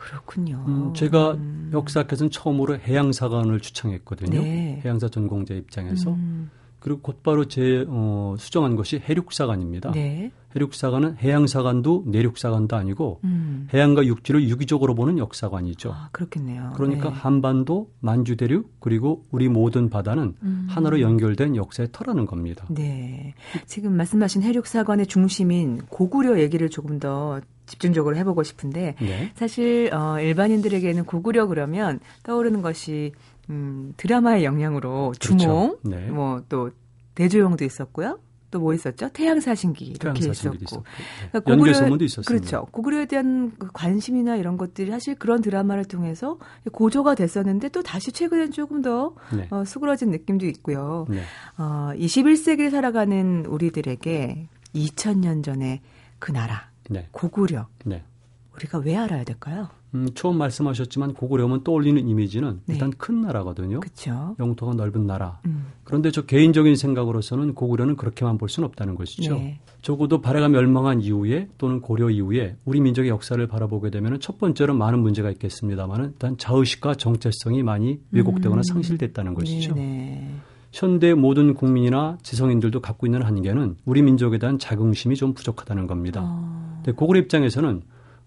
[0.04, 0.64] 그렇군요.
[0.68, 1.72] 음, 제가 음.
[1.74, 4.42] 역사학에서는 처음으로 해양사관을 추천했거든요.
[4.42, 4.82] 네.
[4.84, 6.12] 해양사 전공자 입장에서.
[6.12, 6.52] 음.
[6.84, 9.92] 그리고 곧바로 제 어, 수정한 것이 해륙사관입니다.
[9.92, 10.34] 네.
[10.54, 13.70] 해륙사관은 해양사관도 내륙사관도 아니고 음.
[13.74, 15.94] 해양과 육지를 유기적으로 보는 역사관이죠.
[15.94, 16.74] 아, 그렇겠네요.
[16.76, 17.16] 그러니까 네.
[17.16, 20.68] 한반도, 만주대륙 그리고 우리 모든 바다는 음.
[20.70, 22.66] 하나로 연결된 역사의 터라는 겁니다.
[22.70, 23.34] 네.
[23.66, 29.32] 지금 말씀하신 해륙사관의 중심인 고구려 얘기를 조금 더 집중적으로 해보고 싶은데 네.
[29.36, 33.14] 사실 어, 일반인들에게는 고구려 그러면 떠오르는 것이
[33.50, 35.38] 음, 드라마의 영향으로 그렇죠.
[35.38, 35.90] 주몽, 그렇죠.
[35.90, 36.10] 네.
[36.10, 36.72] 뭐또
[37.16, 38.20] 대조영도 있었고요.
[38.54, 39.10] 또 뭐 있었죠?
[39.10, 40.84] 태양사신기 이렇게 태양사신기 있었고.
[40.84, 41.28] 네.
[41.32, 42.30] 그러니까 고구려 소문도 있었습니다.
[42.30, 42.68] 그렇죠.
[42.72, 46.38] 고구려에 대한 그 관심이나 이런 것들이 사실 그런 드라마를 통해서
[46.72, 49.48] 고조가 됐었는데 또 다시 최근엔 조금 더 네.
[49.50, 51.08] 어, 수그러진 느낌도 있고요.
[51.10, 51.24] 네.
[51.58, 55.82] 어, 21세기를 살아가는 우리들에게 2000년 전에
[56.20, 57.08] 그 나라 네.
[57.12, 58.04] 고구려 네.
[58.56, 59.70] 우리가 왜 알아야 될까요?
[59.96, 62.74] 음, 처음 말씀하셨지만 고구려면 떠올리는 이미지는 네.
[62.74, 63.80] 일단 큰 나라거든요.
[63.80, 64.36] 그쵸.
[64.40, 65.40] 영토가 넓은 나라.
[65.46, 65.68] 음.
[65.84, 69.36] 그런데 저 개인적인 생각으로서는 고구려는 그렇게만 볼 수는 없다는 것이죠.
[69.36, 69.60] 네.
[69.82, 75.00] 적어도 발해가 멸망한 이후에 또는 고려 이후에 우리 민족의 역사를 바라보게 되면 첫 번째로 많은
[75.00, 78.64] 문제가 있겠습니다만 일단 자의식과 정체성이 많이 왜곡되거나 음.
[78.64, 79.76] 상실됐다는 것이죠.
[79.76, 80.36] 네네.
[80.72, 86.22] 현대 모든 국민이나 지성인들도 갖고 있는 한계는 우리 민족에 대한 자긍심이 좀 부족하다는 겁니다.
[86.24, 86.82] 어.
[86.96, 87.84] 고구려 입장에서는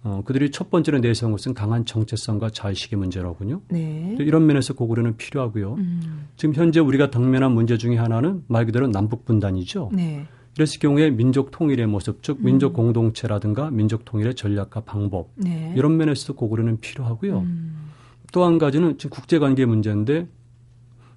[0.07, 3.61] 어, 그들이 첫 번째로 내세운 것은 강한 정체성과 자의식의 문제로군요.
[3.71, 4.16] 네.
[4.21, 5.75] 이런 면에서 고구려는 필요하고요.
[5.75, 6.29] 음.
[6.37, 9.90] 지금 현재 우리가 당면한 문제 중에 하나는 말 그대로 남북 분단이죠.
[9.92, 10.25] 네.
[10.57, 12.85] 이랬을 경우에 민족 통일의 모습, 즉 민족 음.
[12.85, 15.75] 공동체라든가 민족 통일의 전략과 방법 네.
[15.77, 17.40] 이런 면에서도 고구려는 필요하고요.
[17.40, 17.90] 음.
[18.33, 20.29] 또한 가지는 지금 국제관계 문제인데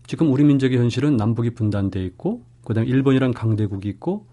[0.08, 4.25] 지금 우리 민족의 현실은 남북이 분단돼 있고 그다음에 일본이란 강대국이 있고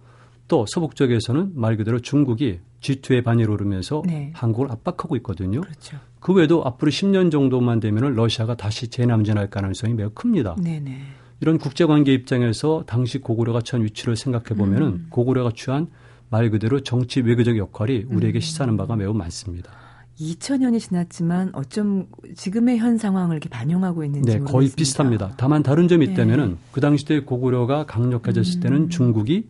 [0.48, 4.30] 또 서북 쪽에서는 말 그대로 중국이 G2의 반열에 오르면서 네.
[4.34, 5.60] 한국을 압박하고 있거든요.
[5.60, 5.96] 그렇죠.
[6.20, 10.56] 그 외에도 앞으로 10년 정도만 되면 러시아가 다시 재남전할 가능성이 매우 큽니다.
[10.62, 10.98] 네네.
[11.40, 15.06] 이런 국제관계 입장에서 당시 고구려가 처한 위치를 생각해 보면은 음.
[15.10, 15.88] 고구려가 취한
[16.30, 18.40] 말 그대로 정치 외교적 역할이 우리에게 음.
[18.40, 19.70] 시사하는 바가 매우 많습니다.
[20.18, 25.34] 2000년이 지났지만 어쩜 지금의 현 상황을 이렇게 반영하고 있는지 네, 거의 비슷합니다.
[25.36, 26.12] 다만 다른 점이 네.
[26.12, 28.60] 있다면은 그 당시 때 고구려가 강력해졌을 음.
[28.60, 29.46] 때는 중국이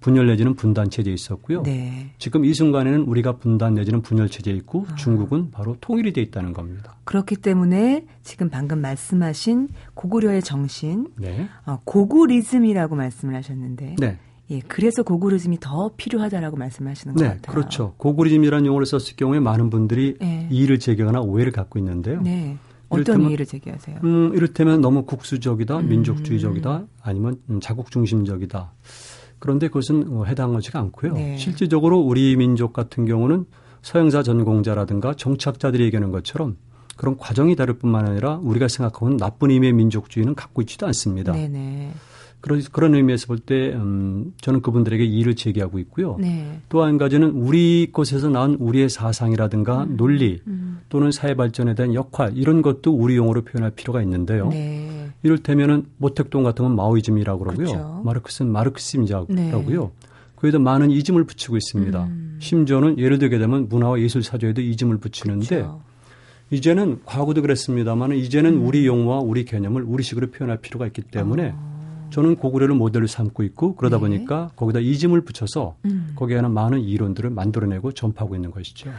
[0.00, 1.62] 분열 내지는 분단 체제에 있었고요.
[1.62, 2.10] 네.
[2.18, 4.94] 지금 이 순간에는 우리가 분단 내지는 분열 체제에 있고 아.
[4.94, 6.96] 중국은 바로 통일이 돼 있다는 겁니다.
[7.04, 11.48] 그렇기 때문에 지금 방금 말씀하신 고구려의 정신, 네.
[11.66, 14.18] 어, 고구리즘이라고 말씀을 하셨는데, 네.
[14.50, 17.54] 예, 그래서 고구리즘이 더 필요하다라고 말씀하시는 것 네, 같아요.
[17.54, 17.94] 그렇죠.
[17.98, 20.48] 고구리즘이라는 용어를 썼을 경우에 많은 분들이 네.
[20.50, 22.20] 이의를 제기하거나 오해를 갖고 있는데요.
[22.22, 22.56] 네.
[22.88, 24.00] 어떤 이의를 제기하세요?
[24.02, 25.88] 음, 이를테면 너무 국수적이다, 음.
[25.88, 28.72] 민족주의적이다, 아니면 자국 중심적이다.
[29.40, 31.14] 그런데 그것은 뭐 해당하지가 않고요.
[31.14, 31.36] 네.
[31.36, 33.46] 실질적으로 우리 민족 같은 경우는
[33.82, 36.56] 서영사 전공자라든가 정치학자들이 얘기하는 것처럼
[36.96, 41.32] 그런 과정이 다를 뿐만 아니라 우리가 생각하는 나쁜 의미의 민족주의는 갖고 있지도 않습니다.
[41.32, 41.92] 네네.
[42.40, 46.16] 그런, 그런 의미에서 볼 때, 음, 저는 그분들에게 이의를 제기하고 있고요.
[46.18, 46.60] 네.
[46.68, 49.96] 또한 가지는 우리 곳에서 나온 우리의 사상이라든가 음.
[49.96, 50.80] 논리 음.
[50.88, 54.48] 또는 사회 발전에 대한 역할 이런 것도 우리 용어로 표현할 필요가 있는데요.
[54.48, 55.10] 네.
[55.22, 57.66] 이를테면은 모택동 같은 건 마오이즘이라고 그러고요.
[57.66, 58.02] 그렇죠.
[58.04, 59.28] 마르크스는 마르크심이라고요.
[59.34, 59.90] 네.
[60.36, 62.04] 그에도 많은 이즘을 붙이고 있습니다.
[62.04, 62.38] 음.
[62.40, 65.82] 심지어는 예를 들게 되면 문화와 예술 사조에도 이즘을 붙이는데 그렇죠.
[66.50, 68.66] 이제는 과거도 그랬습니다만 이제는 음.
[68.66, 71.69] 우리 용어와 우리 개념을 우리식으로 표현할 필요가 있기 때문에 어.
[72.10, 74.00] 저는 고구려를 모델로 삼고 있고 그러다 네.
[74.00, 76.12] 보니까 거기다 이즘을 붙여서 음.
[76.16, 78.90] 거기에는 많은 이론들을 만들어내고 전파하고 있는 것이죠.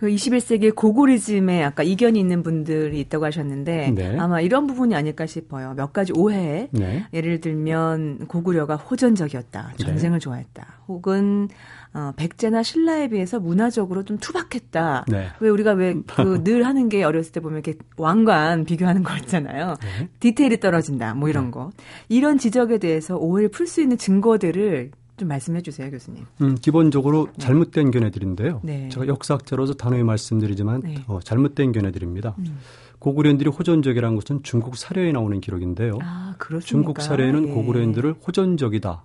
[0.00, 4.18] 그 21세기 고구리즘에 아까 이견이 있는 분들이 있다고 하셨는데 네.
[4.18, 5.74] 아마 이런 부분이 아닐까 싶어요.
[5.74, 6.68] 몇 가지 오해.
[6.70, 7.04] 네.
[7.12, 9.74] 예를 들면 고구려가 호전적이었다.
[9.78, 9.84] 네.
[9.84, 10.24] 전쟁을 네.
[10.24, 10.66] 좋아했다.
[10.88, 11.48] 혹은
[11.92, 15.06] 어, 백제나 신라에 비해서 문화적으로 좀 투박했다.
[15.08, 15.28] 네.
[15.40, 19.74] 왜 우리가 왜 그 늘 하는 게 어렸을 때 보면 이렇게 왕관 비교하는 거 있잖아요.
[19.80, 20.08] 네.
[20.20, 21.14] 디테일이 떨어진다.
[21.14, 21.70] 뭐 이런 거.
[22.08, 26.24] 이런 지적에 대해서 오해를 풀 수 있는 증거들을 좀 말씀해 주세요, 교수님.
[26.40, 27.32] 음, 기본적으로 네.
[27.44, 28.60] 잘못된 견해들인데요.
[28.62, 28.88] 네.
[28.88, 30.94] 제가 역사학자로서 단호히 말씀드리지만 네.
[31.08, 32.36] 어, 잘못된 견해들입니다.
[32.38, 32.58] 음.
[33.00, 35.98] 고구려인들이 호전적이라는 것은 중국 사료에 나오는 기록인데요.
[36.02, 37.52] 아, 중국 사료에는 예.
[37.52, 39.04] 고구려인들을 호전적이다,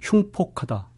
[0.00, 0.88] 흉폭하다,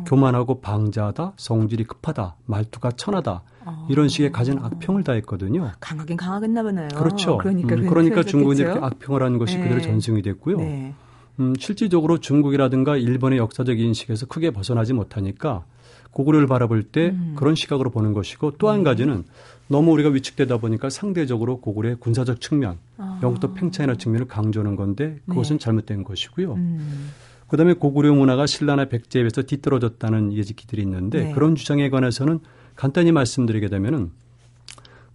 [0.00, 0.04] 어.
[0.04, 3.86] 교만하고 방자하다, 성질이 급하다, 말투가 천하다 어.
[3.90, 5.72] 이런 식의 가진 악평을 다했거든요.
[5.80, 6.88] 강하긴 강하겠나 보네요.
[6.88, 7.38] 그렇죠.
[7.38, 9.62] 그러니까, 음, 그러니까 중국이 이렇게 악평을 하는 것이 네.
[9.64, 10.58] 그대로 전승이 됐고요.
[10.58, 10.94] 네.
[11.38, 15.64] 음, 실질적으로 중국이라든가 일본의 역사적 인식에서 크게 벗어나지 못하니까
[16.10, 17.34] 고구려를 바라볼 때 음.
[17.36, 18.84] 그런 시각으로 보는 것이고 또한 네.
[18.84, 19.24] 가지는
[19.68, 23.20] 너무 우리가 위축되다 보니까 상대적으로 고구려의 군사적 측면, 아.
[23.22, 25.64] 영토 팽창이나 측면을 강조하는 건데 그것은 네.
[25.64, 26.54] 잘못된 것이고요.
[26.54, 27.10] 음.
[27.50, 31.32] 그다음에 고구려 문화가 신라나 백제에 비해서 뒤떨어졌다는 예지기들이 있는데 네.
[31.32, 32.38] 그런 주장에 관해서는
[32.76, 34.10] 간단히 말씀드리게 되면은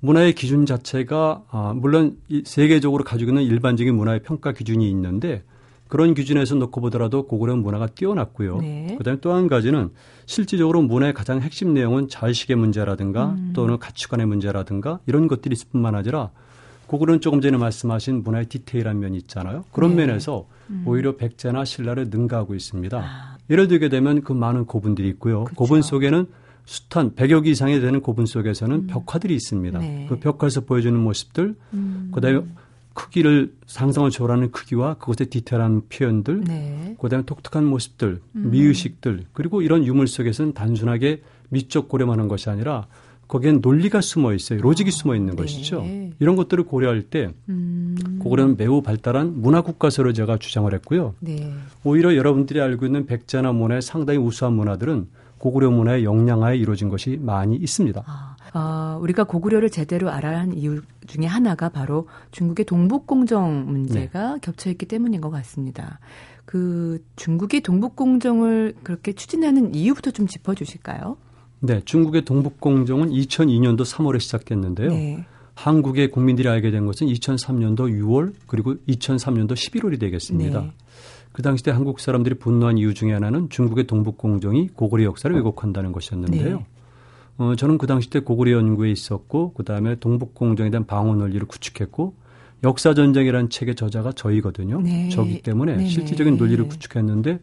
[0.01, 5.43] 문화의 기준 자체가 아, 물론 세계적으로 가지고 있는 일반적인 문화의 평가 기준이 있는데
[5.87, 8.57] 그런 기준에서 놓고 보더라도 고구려 문화가 뛰어났고요.
[8.57, 8.95] 네.
[8.97, 9.91] 그다음에 또 한 가지는
[10.25, 13.53] 실질적으로 문화의 가장 핵심 내용은 자의식의 문제라든가 음.
[13.55, 16.31] 또는 가치관의 문제라든가 이런 것들이 있을 뿐만 아니라
[16.87, 19.65] 고구려는 조금 전에 말씀하신 문화의 디테일한 면이 있잖아요.
[19.71, 20.05] 그런 네.
[20.05, 20.83] 면에서 음.
[20.85, 22.97] 오히려 백제나 신라를 능가하고 있습니다.
[22.97, 23.37] 아.
[23.49, 25.45] 예를 들게 되면 그 많은 고분들이 있고요.
[25.45, 25.55] 그쵸.
[25.55, 26.27] 고분 속에는
[26.65, 28.87] 숱한 100여 개 이상이 되는 고분 속에서는 음.
[28.87, 29.79] 벽화들이 있습니다.
[29.79, 30.05] 네.
[30.09, 32.11] 그 벽화에서 보여주는 모습들, 음.
[32.13, 32.41] 그다음에
[32.93, 36.95] 크기를 상상을 초월하는 크기와 그것의 디테일한 표현들, 네.
[36.99, 38.51] 그다음에 독특한 모습들, 음.
[38.51, 42.87] 미의식들, 그리고 이런 유물 속에서는 단순하게 미적 고려만 한 것이 아니라
[43.27, 44.61] 거기엔 논리가 숨어 있어요.
[44.61, 45.41] 로직이 아, 숨어 있는 네.
[45.41, 45.85] 것이죠.
[46.19, 48.19] 이런 것들을 고려할 때 음.
[48.21, 51.15] 고구려는 매우 발달한 문화 국가서로 제가 주장을 했고요.
[51.19, 51.51] 네.
[51.83, 55.07] 오히려 여러분들이 알고 있는 백제나 문화의 상당히 우수한 문화들은
[55.37, 58.03] 고구려 문화의 영양하에 이루어진 것이 많이 있습니다.
[58.05, 64.39] 아, 어, 우리가 고구려를 제대로 알아야 한 이유 중에 하나가 바로 중국의 동북공정 문제가 네.
[64.41, 65.99] 겹쳐있기 때문인 것 같습니다.
[66.45, 71.17] 그 중국이 동북공정을 그렇게 추진하는 이유부터 좀 짚어주실까요?
[71.65, 74.89] 네, 중국의 동북공정은 2002년도 3월에 시작됐는데요.
[74.89, 75.25] 네.
[75.55, 80.61] 한국의 국민들이 알게 된 것은 2003년도 6월 그리고 2003년도 11월이 되겠습니다.
[80.61, 80.71] 네.
[81.31, 86.57] 그 당시 때 한국 사람들이 분노한 이유 중에 하나는 중국의 동북공정이 고구려 역사를 왜곡한다는 것이었는데요.
[86.57, 86.65] 네.
[87.37, 92.15] 어, 저는 그 당시 때 고구려 연구에 있었고 그 다음에 동북공정에 대한 방어 논리를 구축했고
[92.63, 94.81] 역사 전쟁이라는 책의 저자가 저희거든요.
[94.81, 95.09] 네.
[95.09, 95.87] 저기 때문에.
[95.87, 97.39] 실질적인 논리를 구축했는데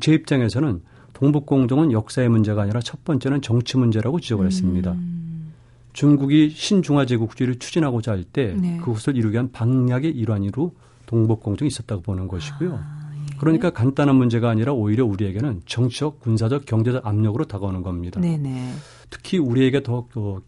[0.00, 0.80] 제 입장에서는
[1.18, 4.92] 동북공정은 역사의 문제가 아니라 첫 번째는 정치 문제라고 지적을 했습니다.
[4.92, 5.52] 음.
[5.92, 8.78] 중국이 신중화제국주의를 추진하고자 할때 네.
[8.78, 10.74] 그것을 이루기 위한 방략의 일환으로
[11.06, 12.74] 동북공정이 있었다고 보는 것이고요.
[12.80, 13.36] 아, 예.
[13.38, 18.20] 그러니까 간단한 문제가 아니라 오히려 우리에게는 정치적, 군사적, 경제적 압력으로 다가오는 겁니다.
[18.20, 18.74] 네네.
[19.10, 20.40] 특히 우리에게 더, 더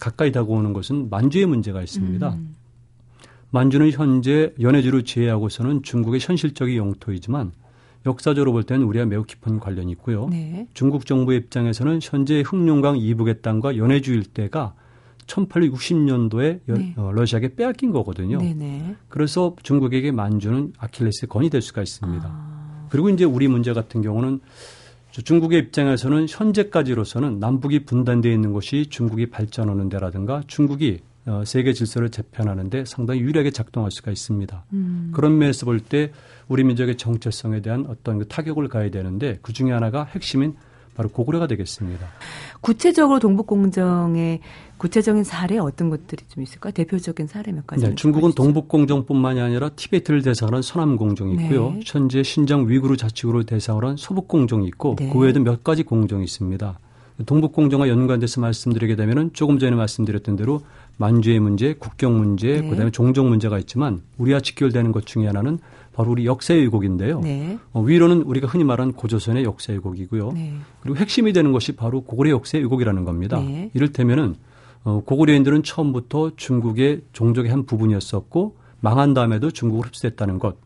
[0.00, 2.34] 가까이 다가오는 것은 만주의 문제가 있습니다.
[2.34, 2.56] 음.
[3.50, 7.52] 만주는 현재 연해주를 제외하고서는 중국의 현실적인 영토이지만
[8.06, 10.28] 역사적으로 볼 때는 우리와 매우 깊은 관련이 있고요.
[10.28, 10.66] 네.
[10.74, 14.74] 중국 정부의 입장에서는 현재 흑룡강 이북의 땅과 연해주 일대가
[15.26, 16.94] 1860년도에 네.
[16.96, 18.38] 어, 러시아에게 빼앗긴 거거든요.
[18.38, 18.54] 네네.
[18.54, 18.96] 네.
[19.08, 22.26] 그래서 중국에게 만주는 아킬레스의 건이 될 수가 있습니다.
[22.26, 22.86] 아.
[22.90, 24.40] 그리고 이제 우리 문제 같은 경우는
[25.10, 32.84] 중국의 입장에서는 현재까지로서는 남북이 분단되어 있는 것이 중국이 발전하는 데라든가 중국이 어, 세계 질서를 재편하는데
[32.84, 34.64] 상당히 유리하게 작동할 수가 있습니다.
[34.74, 35.10] 음.
[35.14, 36.10] 그런 면에서 볼 때
[36.48, 40.54] 우리 민족의 정체성에 대한 어떤 그 타격을 가야 되는데 그 중에 하나가 핵심인
[40.94, 42.06] 바로 고구려가 되겠습니다.
[42.60, 44.40] 구체적으로 동북공정의
[44.76, 46.72] 구체적인 사례 어떤 것들이 좀 있을까요?
[46.72, 47.84] 대표적인 사례 몇 가지.
[47.84, 51.72] 네, 중국은 동북공정뿐만이 아니라 티베트를 대상으로 한 서남공정이 있고요.
[51.72, 51.80] 네.
[51.84, 55.10] 현재 신장 위구르 자치구를 대상으로 한 서북공정이 있고 네.
[55.12, 56.78] 그 외에도 몇 가지 공정이 있습니다.
[57.26, 60.62] 동북공정과 연관돼서 말씀드리게 되면 은 조금 전에 말씀드렸던 대로
[60.96, 62.68] 만주의 문제, 국경 문제, 네.
[62.68, 65.58] 그다음에 종족 문제가 있지만 우리와 직결되는 것 중에 하나는
[65.92, 67.20] 바로 우리 역사의 왜곡인데요.
[67.20, 67.58] 네.
[67.72, 70.32] 어, 위로는 우리가 흔히 말하는 고조선의 역사의 왜곡이고요.
[70.32, 70.54] 네.
[70.80, 73.40] 그리고 핵심이 되는 것이 바로 고구려 역사의 왜곡이라는 겁니다.
[73.40, 73.70] 네.
[73.74, 74.34] 이를테면은
[74.84, 80.56] 어, 고구려인들은 처음부터 중국의 종족의 한 부분이었었고 망한 다음에도 중국을 흡수했다는 것.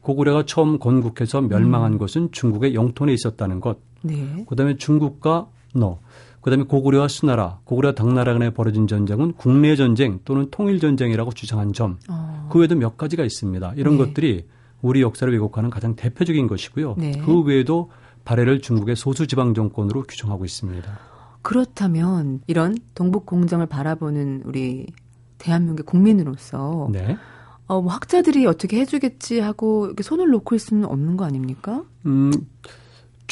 [0.00, 1.98] 고구려가 처음 건국해서 멸망한 음.
[1.98, 3.78] 것은 중국의 영토 내에 있었다는 것.
[4.02, 4.44] 네.
[4.48, 6.00] 그다음에 중국과 너
[6.42, 11.98] 그다음에 고구려와 수나라, 고구려 당나라 간에 벌어진 전쟁은 국내 전쟁 또는 통일 전쟁이라고 주장한 점.
[12.10, 12.48] 어.
[12.52, 13.74] 그 외에도 몇 가지가 있습니다.
[13.76, 14.04] 이런 네.
[14.04, 14.46] 것들이
[14.82, 16.96] 우리 역사를 왜곡하는 가장 대표적인 것이고요.
[16.98, 17.12] 네.
[17.24, 17.90] 그 외에도
[18.24, 20.98] 발해를 중국의 소수 지방 정권으로 규정하고 있습니다.
[21.42, 24.86] 그렇다면 이런 동북 공정을 바라보는 우리
[25.38, 27.16] 대한민국의 국민으로서 네.
[27.66, 31.84] 어, 뭐 학자들이 어떻게 해주겠지 하고 이렇게 손을 놓고 있을 수는 없는 거 아닙니까?
[32.06, 32.32] 음,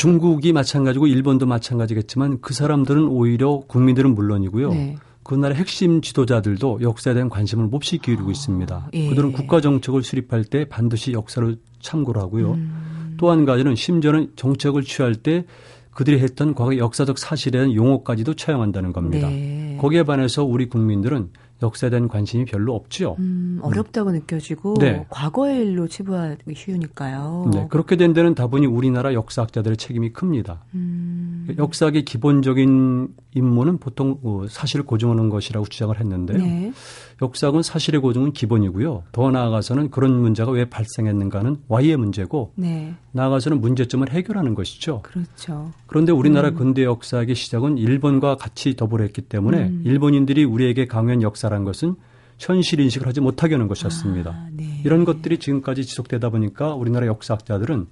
[0.01, 4.71] 중국이 마찬가지고 일본도 마찬가지겠지만 그 사람들은 오히려 국민들은 물론이고요.
[4.71, 4.97] 네.
[5.23, 8.89] 그 나라 핵심 지도자들도 역사에 대한 관심을 몹시 기울이고 아, 있습니다.
[8.95, 9.09] 예.
[9.11, 12.53] 그들은 국가 정책을 수립할 때 반드시 역사를 참고를 하고요.
[12.53, 13.15] 음.
[13.19, 15.45] 또한 가지는 심지어는 정책을 취할 때
[15.91, 19.29] 그들이 했던 과거 역사적 사실에 대한 용어까지도 차용한다는 겁니다.
[19.29, 19.77] 네.
[19.79, 21.29] 거기에 반해서 우리 국민들은
[21.63, 23.17] 역사에 대한 관심이 별로 없지요.
[23.19, 24.15] 음, 어렵다고 음.
[24.15, 25.07] 느껴지고 네.
[25.11, 27.51] 과거의 일로 치부하기 쉬우니까요.
[27.53, 30.65] 네, 그렇게 된 데는 다분히 우리나라 역사학자들의 책임이 큽니다.
[30.75, 31.10] 음.
[31.59, 36.39] 역사학의 기본적인 임무는 보통 어, 사실을 고증하는 것이라고 주장을 했는데요.
[36.39, 36.73] 네.
[37.23, 39.05] 역사학은 사실의 고증은 기본이고요.
[39.13, 42.95] 더 나아가서는 그런 문제가 왜 발생했는가는 Y의 문제고 네.
[43.13, 45.03] 나아가서는 문제점을 해결하는 것이죠.
[45.03, 45.71] 그렇죠.
[45.87, 46.55] 그런데 우리나라 음.
[46.55, 49.83] 근대 역사학의 시작은 일본과 같이 더불어 했기 때문에 음.
[49.85, 51.95] 일본인들이 우리에게 강요한 역사란 것은
[52.39, 54.31] 현실 인식을 하지 못하게 하는 것이었습니다.
[54.31, 54.81] 아, 네.
[54.85, 57.87] 이런 것들이 지금까지 지속되다 보니까 우리나라 역사학자들은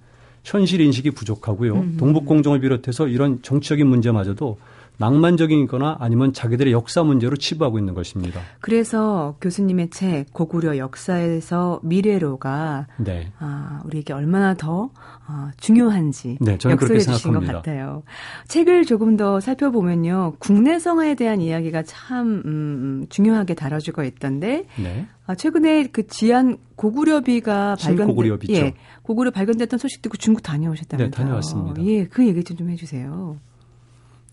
[0.44, 1.74] 현실 인식이 부족하고요.
[1.74, 1.96] 음.
[1.98, 4.59] 동북 공정을 비롯해서 이런 정치적인 문제마저도
[4.98, 8.40] 낭만적인거나 아니면 자기들의 역사 문제로 치부하고 있는 것입니다.
[8.61, 13.32] 그래서 교수님의 책 고구려 역사에서 미래로가 네.
[13.38, 14.90] 아, 우리에게 얼마나 더
[15.26, 18.02] 아, 중요한지 네, 저는 역설해 주신 것 같아요.
[18.48, 20.34] 책을 조금 더 살펴보면요.
[20.38, 25.06] 국내성화에 대한 이야기가 참 음, 음 중요하게 다뤄지고 있던데 네.
[25.26, 28.52] 아, 최근에 그 지안 고구려비가 발견 고구려비죠.
[28.54, 31.11] 예, 고구려 발견됐던 소식 듣고 중국 다녀오셨다면서요.
[31.11, 31.84] 네, 다녀왔습니다.
[31.84, 33.37] 예, 그 얘기 좀좀 해주세요.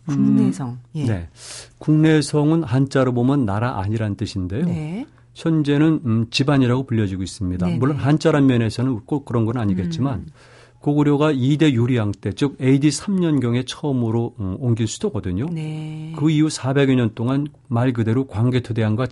[0.06, 0.70] 국내성.
[0.70, 1.06] 음, 예.
[1.06, 1.30] 네.
[1.78, 4.66] 국내성은 한자로 보면 나라 아니란 뜻인데요.
[4.66, 5.06] 네.
[5.34, 7.66] 현재는 음, 집안이라고 불려지고 있습니다.
[7.66, 7.80] 네네.
[7.80, 10.26] 물론 한자란 면에서는 꼭 그런 건 아니겠지만 음.
[10.86, 15.48] 고구려가 2대 유리왕 때, 즉 AD 3년경에 처음으로 음, 옮긴 수도거든요.
[15.52, 16.14] 네.
[16.16, 19.08] 그 이후 400여 년 동안 말 그대로 광개토대왕과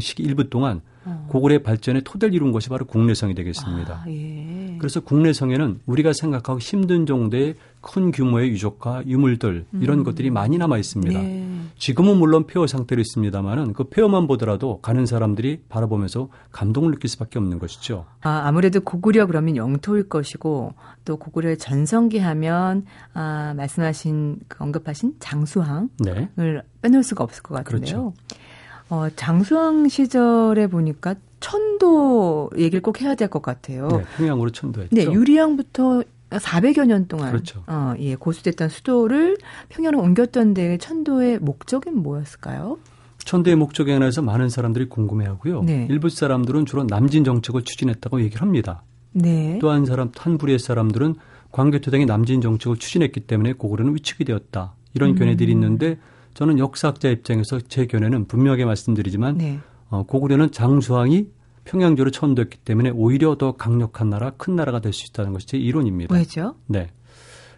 [0.00, 1.26] 시기 일부 동안 어.
[1.28, 4.02] 고구려의 발전에 토대를 이룬 것이 바로 국내성이 되겠습니다.
[4.04, 4.55] 아, 예.
[4.78, 10.04] 그래서 국내 성에는 우리가 생각하고 힘든 정도의 큰 규모의 유적과 유물들 이런 음.
[10.04, 11.20] 것들이 많이 남아 있습니다.
[11.20, 11.46] 네.
[11.78, 17.58] 지금은 물론 폐허 상태로 있습니다만은 그 폐허만 보더라도 가는 사람들이 바라보면서 감동을 느낄 수밖에 없는
[17.60, 18.06] 것이죠.
[18.22, 25.88] 아, 아무래도 고구려 그러면 영토일 것이고 또 고구려의 전성기 하면 아, 말씀하신 그 언급하신 장수항을
[26.00, 26.28] 네.
[26.82, 27.80] 빼놓을 수가 없을 것 같은데요.
[27.80, 28.14] 그렇죠.
[28.88, 33.88] 어, 장수왕 시절에 보니까 천도 얘기를 꼭 해야 될 것 같아요.
[33.88, 34.94] 네, 평양으로 천도했죠.
[34.94, 37.62] 네, 유리왕부터 400여 년 동안 그렇죠.
[37.66, 39.36] 어, 예, 고수됐던 수도를
[39.68, 42.78] 평양으로 옮겼던 데 천도의 목적은 뭐였을까요?
[43.18, 45.62] 천도의 목적에 관해서 많은 사람들이 궁금해하고요.
[45.64, 45.86] 네.
[45.90, 48.82] 일부 사람들은 주로 남진 정책을 추진했다고 얘기를 합니다.
[49.12, 49.58] 네.
[49.60, 51.16] 또한 사람 한 부리의 사람들은
[51.52, 54.74] 광개토당이 남진 정책을 추진했기 때문에 고구려는 위축이 되었다.
[54.94, 55.14] 이런 음.
[55.16, 55.98] 견해들이 있는데
[56.36, 59.58] 저는 역사학자 입장에서 제 견해는 분명하게 말씀드리지만 네.
[59.88, 61.28] 어, 고구려는 장수왕이
[61.64, 66.14] 평양조로 천도했기 때문에 오히려 더 강력한 나라, 큰 나라가 될 수 있다는 것이 제 이론입니다.
[66.14, 66.54] 왜죠?
[66.66, 66.88] 네.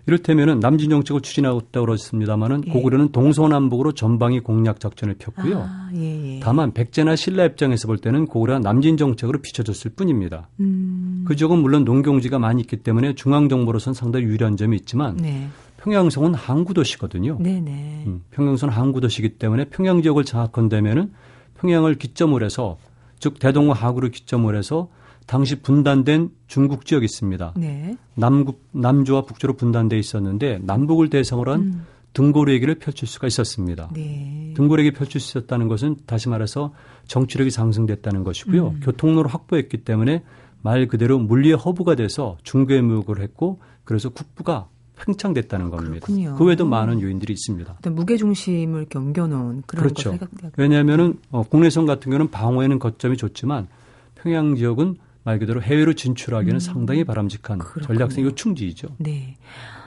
[0.06, 2.72] 이를테면은 남진 정책을 추진하고 있다고 그랬습니다마는 예.
[2.72, 5.58] 고구려는 동서남북으로 전방위 공략 작전을 폈고요.
[5.58, 6.40] 아, 예, 예.
[6.40, 10.48] 다만 백제나 신라 입장에서 볼 때는 고구려가 남진 정책으로 비춰졌을 뿐입니다.
[10.60, 11.24] 음.
[11.26, 15.48] 그 지역은 물론 농경지가 많이 있기 때문에 중앙 정보로선 상당히 유리한 점이 있지만 네.
[15.78, 17.38] 평양성은 항구 도시거든요.
[17.40, 18.04] 네네.
[18.06, 21.12] 음, 평양성은 항구 도시이기 때문에 평양 지역을 장악한다면은
[21.58, 22.78] 평양을 기점으로 해서
[23.18, 24.88] 즉 대동호 하구를 기점으로 해서
[25.26, 27.54] 당시 분단된 중국 지역이 있습니다.
[27.56, 27.96] 네.
[28.14, 31.86] 남국 남조와 북조로 분단돼 있었는데 남북을 대상으로 한 음.
[32.14, 33.90] 등고래기를 펼칠 수가 있었습니다.
[33.92, 34.52] 네.
[34.56, 36.72] 등고래기 펼칠 수 있었다는 것은 다시 말해서
[37.06, 38.68] 정치력이 상승됐다는 것이고요.
[38.68, 38.80] 음.
[38.82, 40.24] 교통로를 확보했기 때문에
[40.62, 44.68] 말 그대로 물리의 허브가 돼서 중교의 무역을 했고 그래서 국부가
[45.04, 46.06] 팽창됐다는 겁니다.
[46.06, 46.34] 그렇군요.
[46.36, 47.76] 그 외에도 많은 요인들이 있습니다.
[47.78, 50.18] 어떤 무게 중심을 옮겨놓은 그런 그렇죠.
[50.56, 53.68] 왜냐하면은 어, 국내선 같은 경우는 방어에는 거점이 좋지만
[54.16, 56.60] 평양 지역은 말 그대로 해외로 진출하기는 음.
[56.60, 58.88] 상당히 바람직한 전략성 요충지이죠.
[58.98, 59.36] 네.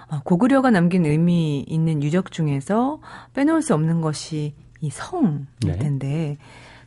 [0.10, 3.00] 어, 고구려가 남긴 의미 있는 유적 중에서
[3.34, 5.78] 빼놓을 수 없는 것이 이 성일 네.
[5.78, 6.38] 텐데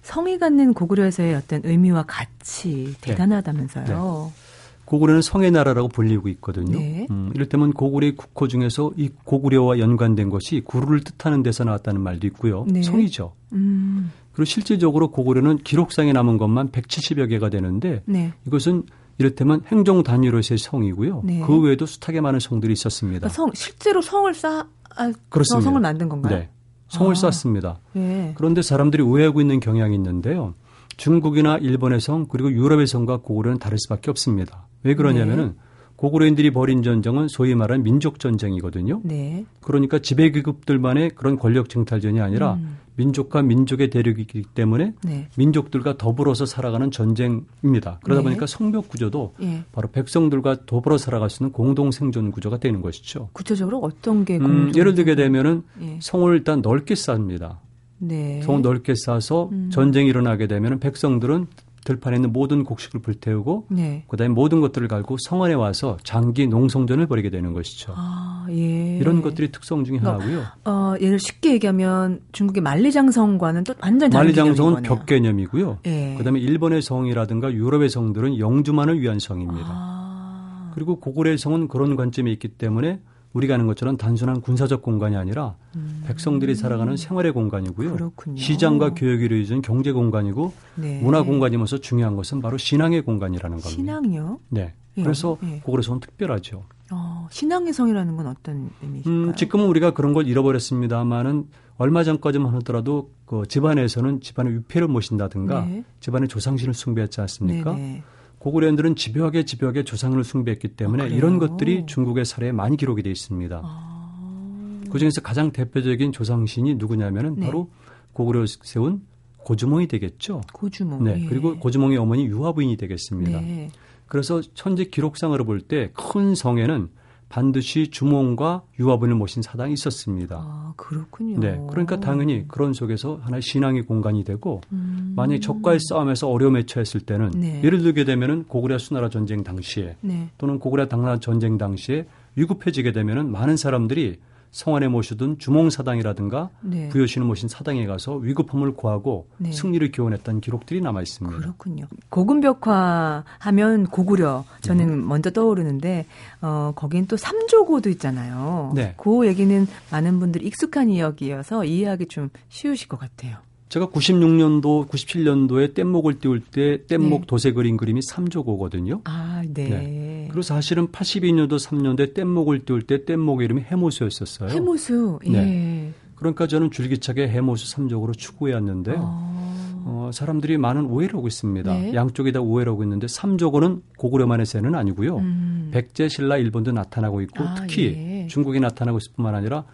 [0.03, 3.11] 성이 갖는 고구려에서의 어떤 의미와 가치 네.
[3.15, 4.33] 대단하다면서요.
[4.35, 4.44] 네.
[4.85, 6.79] 고구려는 성의 나라라고 불리고 있거든요.
[6.79, 7.07] 네.
[7.11, 12.65] 음, 이를테면 고구려의 국호 중에서 이 고구려와 연관된 것이 구루를 뜻하는 데서 나왔다는 말도 있고요.
[12.69, 12.83] 네.
[12.83, 13.33] 성이죠.
[13.53, 14.13] 음.
[14.33, 18.33] 그리고 실질적으로 고구려는 기록상에 남은 것만 170여 개가 되는데 네.
[18.47, 18.85] 이것은
[19.19, 21.23] 이를테면 행정 단위로서의 성이고요.
[21.25, 21.41] 네.
[21.47, 23.21] 그 외에도 숱하게 많은 성들이 있었습니다.
[23.21, 24.67] 그러니까 성 실제로 성을 쌓
[24.97, 25.65] 아, 그렇습니다.
[25.65, 26.39] 성을 만든 건가요?
[26.39, 26.49] 네.
[26.89, 27.15] 성을 아.
[27.15, 27.79] 쌓습니다.
[27.93, 28.33] 네.
[28.37, 30.55] 그런데 사람들이 오해하고 있는 경향이 있는데요.
[30.97, 34.67] 중국이나 일본의 성 그리고 유럽의 성과 고구려는 다를 수밖에 없습니다.
[34.83, 35.55] 왜 그러냐면은 네.
[35.97, 39.01] 고구려인들이 벌인 전쟁은 소위 말하는 민족 전쟁이거든요.
[39.05, 39.45] 네.
[39.61, 42.79] 그러니까 지배 기급들만의 그런 권력 쟁탈전이 아니라 음.
[42.97, 45.29] 민족과 민족의 대륙이기 때문에 네.
[45.37, 47.99] 민족들과 더불어서 살아가는 전쟁입니다.
[48.05, 48.25] 그러다 네.
[48.25, 49.65] 보니까 성벽 구조도 예.
[49.73, 53.31] 바로 백성들과 더불어 살아갈 수 있는 공동 생존 구조가 되는 것이죠.
[53.33, 55.99] 구체적으로 어떤 게 음, 예를 들게 되면은 예.
[56.01, 57.61] 성을 일단 넓게 쌓습니다.
[58.09, 58.43] 네.
[58.43, 59.71] 성을 넓게 쌓아서 음.
[59.71, 61.47] 전쟁이 일어나게 되면 백성들은
[61.85, 64.05] 들판에 있는 모든 곡식을 불태우고 네.
[64.09, 67.93] 그다음에 모든 것들을 갈고 성안에 와서 장기 농성전을 벌이게 되는 것이죠.
[67.95, 68.97] 아, 예.
[68.97, 70.45] 이런 것들이 특성 중에 그러니까, 하나고요.
[70.65, 75.81] 어, 예를 쉽게 얘기하면 중국의 만리장성과는 또 완전 다른 만리장성은 벽 개념이고요.
[75.87, 76.15] 예.
[76.17, 79.67] 그다음에 일본의 성이라든가 유럽의 성들은 영주만을 위한 성입니다.
[79.69, 80.71] 아.
[80.75, 83.01] 그리고 고구려의 성은 그런 관점이 있기 때문에
[83.35, 86.03] 우리가 아는 것처럼 단순한 군사적 공간이 아니라 음.
[86.07, 87.93] 백성들이 살아가는 생활의 공간이고요.
[87.93, 88.37] 그렇군요.
[88.37, 91.01] 시장과 교육이 이루어진 경제 공간이고 네.
[91.03, 93.69] 문화 공간이면서 중요한 것은 바로 신앙의 공간이라는 겁니다.
[93.69, 94.39] 신앙이요?
[94.51, 94.75] 네.
[94.97, 95.03] 예.
[95.03, 95.61] 그래서 예.
[95.65, 96.63] 고구려성은 특별하죠.
[96.93, 99.13] 어, 신앙의 성이라는 건 어떤 의미일까요?
[99.13, 105.85] 음, 지금은 우리가 그런 걸 잃어버렸습니다만은 얼마 전까지만 하더라도 그 집안에서는 집안의 위패를 모신다든가 네.
[105.99, 107.75] 집안의 조상신을 숭배했지 않습니까?
[107.75, 108.03] 네네.
[108.45, 108.51] 네.
[108.51, 113.61] 고구려인들은 집요하게 집요하게 조상을 숭배했기 때문에 아, 이런 것들이 중국의 사례에 많이 기록이 되어 있습니다.
[113.65, 114.81] 아.
[114.91, 117.47] 그중에서 가장 대표적인 조상신이 누구냐면은 네.
[117.47, 117.71] 바로
[118.13, 119.03] 고구려 세운
[119.39, 120.43] 고주몽이 되겠죠.
[120.53, 121.05] 고주몽.
[121.05, 121.23] 네.
[121.23, 121.27] 예.
[121.27, 123.41] 그리고 고주몽의 어머니 유화부인이 되겠습니다.
[123.41, 123.71] 네.
[124.07, 126.89] 그래서 천재 기록상으로 볼 때 큰 성에는
[127.35, 130.37] 반드시 주몽과 유아분을 모신 사당이 있었습니다.
[130.39, 131.41] 아, 그렇군요.
[131.41, 131.61] 네.
[131.69, 135.15] 그러니까 당연히 그런 속에서 하나의 신앙의 공간이 되고 음.
[135.17, 137.61] 만약 적과의 싸움에서 어려움에 처했을 때는 네.
[137.65, 140.29] 예를 들게 되면은 고구려 수나라 전쟁 당시에 네.
[140.39, 144.21] 또는 고구려 당나라 전쟁 당시에 위급해지게 되면은 많은 사람들이
[144.55, 146.89] 성안에 모시던 주몽사당이라든가 네.
[146.91, 149.51] 부여신을 모신 사당에 가서 위급함을 구하고 네.
[149.51, 151.39] 승리를 기원했던 기록들이 남아 있습니다.
[151.39, 151.87] 그렇군요.
[152.09, 155.09] 고금벽화 하면 고구려 저는 음.
[155.09, 156.07] 먼저 떠오르는데
[156.41, 158.71] 어 거긴 또 삼조고도 있잖아요.
[158.77, 158.95] 네.
[158.97, 163.39] 그 얘기는 많은 분들이 익숙한 이야기여서 이해하기 좀 쉬우실 것 같아요.
[163.75, 167.27] 제가 96년도, 97년도에 뗏목을 띄울 때 뗏목 네.
[167.27, 169.01] 도세 그린 그림이 3조고거든요.
[169.03, 169.69] 아, 네.
[169.69, 170.25] 네.
[170.29, 174.51] 그리고 사실은 82년도, 3년도에 뗏목을 띄울 때 뗏목의 이름이 해모수였었어요.
[174.51, 175.31] 해모수, 예.
[175.31, 175.93] 네.
[176.15, 178.97] 그러니까 저는 줄기차게 해모수 3족으로 추구해왔는데요.
[178.97, 179.83] 아.
[179.87, 181.75] 어, 사람들이 많은 오해를 하고 있습니다.
[181.75, 181.95] 네.
[181.95, 185.17] 양쪽이 다 오해를 하고 있는데 3조고는 고구려만의 새는 아니고요.
[185.17, 185.71] 음.
[185.73, 188.27] 백제, 신라, 일본도 나타나고 있고 아, 특히 예.
[188.29, 189.65] 중국이 나타나고 있을 뿐만 아니라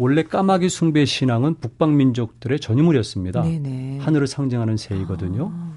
[0.00, 3.42] 원래 까마귀 숭배 신앙은 북방 민족들의 전유물이었습니다.
[3.42, 3.98] 네네.
[3.98, 5.52] 하늘을 상징하는 새이거든요.
[5.52, 5.74] 아.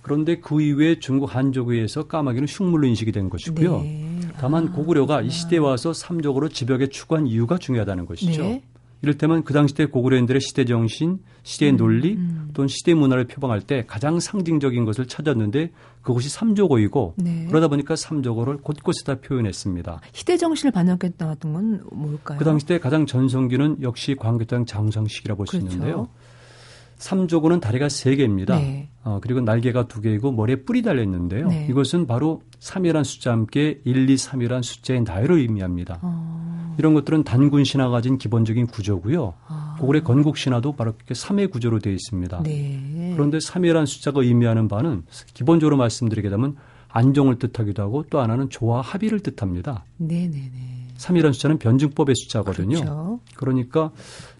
[0.00, 3.80] 그런데 그 이후에 중국 한족에 의해서 까마귀는 흉물로 인식이 된 것이고요.
[3.80, 4.20] 네.
[4.38, 8.42] 다만 아, 고구려가 이 시대에 와서 삼족으로 지벽에 추구한 이유가 중요하다는 것이죠.
[8.42, 8.62] 네.
[9.02, 12.50] 이를테면 그 당시 때 고구려인들의 시대 정신, 시대의 음, 논리 음.
[12.54, 15.72] 또는 시대 문화를 표방할 때 가장 상징적인 것을 찾았는데
[16.04, 17.46] 그것이 삼조고이고 네.
[17.48, 20.00] 그러다 보니까 삼조고를 곳곳에 다 표현했습니다.
[20.12, 22.38] 시대 정신을 반영했던 건 뭘까요?
[22.38, 25.72] 그 당시 때 가장 전성기는 역시 광개토 장성식이라 볼수 그렇죠.
[25.72, 26.08] 있는데요.
[26.98, 28.56] 삼조고는 다리가 세 개입니다.
[28.56, 28.88] 네.
[29.02, 31.48] 어, 그리고 날개가 두 개이고 머리에 뿔이 달려 있는데요.
[31.48, 31.66] 네.
[31.68, 35.98] 이것은 바로 3이란 숫자와 함께 1, 2, 3이란 숫자의 나이를 의미합니다.
[36.02, 36.74] 어.
[36.78, 39.34] 이런 것들은 단군 신화가 가진 기본적인 구조고요.
[39.48, 39.63] 어.
[39.78, 42.42] 고구려 건국 신화도 바로 이렇게 3의 구조로 되어 있습니다.
[42.42, 43.12] 네.
[43.14, 45.04] 그런데 3이라는 숫자가 의미하는 바는
[45.34, 46.56] 기본적으로 말씀드리게 되면
[46.88, 49.84] 안정을 뜻하기도 하고 또 하나는 조화 합의를 뜻합니다.
[49.96, 50.74] 네 네 네.
[50.96, 52.76] 3이라는 숫자는 변증법의 숫자거든요.
[52.76, 53.20] 그렇죠.
[53.36, 53.90] 그러니까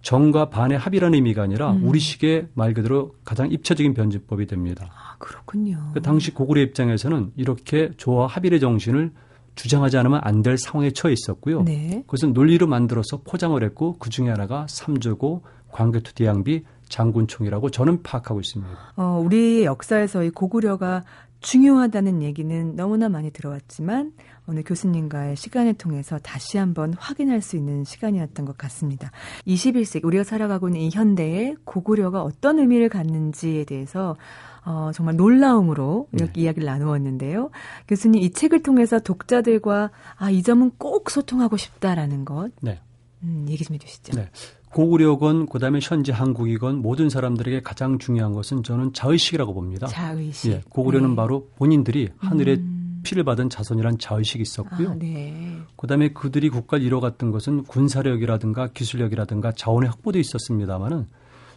[0.03, 1.85] 정과 반의 합이라는 의미가 아니라 음.
[1.85, 4.89] 우리식의 말 그대로 가장 입체적인 변증법이 됩니다.
[4.93, 5.91] 아, 그렇군요.
[5.95, 9.11] 그 당시 고구려 입장에서는 이렇게 조화 합의의 정신을
[9.55, 11.63] 주장하지 않으면 안 될 상황에 처해 있었고요.
[11.63, 12.03] 네.
[12.07, 15.43] 그것은 논리로 만들어서 포장을 했고 그 중에 하나가 삼조고
[15.73, 18.71] 광개토 대양비 장군총이라고 저는 파악하고 있습니다.
[18.97, 21.03] 어, 우리 역사에서 이 고구려가
[21.41, 24.13] 중요하다는 얘기는 너무나 많이 들어왔지만
[24.47, 29.11] 오늘 교수님과의 시간을 통해서 다시 한번 확인할 수 있는 시간이었던 것 같습니다.
[29.47, 34.17] 21세기 우리가 살아가고 있는 이 현대에 고구려가 어떤 의미를 갖는지에 대해서
[34.65, 36.41] 어, 정말 놀라움으로 이렇게 네.
[36.43, 37.51] 이야기를 나누었는데요.
[37.87, 42.51] 교수님 이 책을 통해서 독자들과 아, 이 점은 꼭 소통하고 싶다라는 것.
[42.63, 42.81] 네.
[43.23, 44.17] 음, 얘기 좀 해주시죠.
[44.17, 44.31] 네.
[44.71, 49.87] 고구려건 그다음에 현재 한국이건 모든 사람들에게 가장 중요한 것은 저는 자의식이라고 봅니다.
[49.87, 50.51] 자의식.
[50.51, 51.17] 예, 고구려는 네.
[51.17, 53.01] 바로 본인들이 하늘의 음.
[53.05, 54.91] 피를 받은 자손이란 자의식이 있었고요.
[54.91, 55.59] 아, 네.
[55.77, 61.07] 그다음에 그들이 국가를 이뤄갔던 것은 군사력이라든가 기술력이라든가 자원의 확보도 있었습니다마는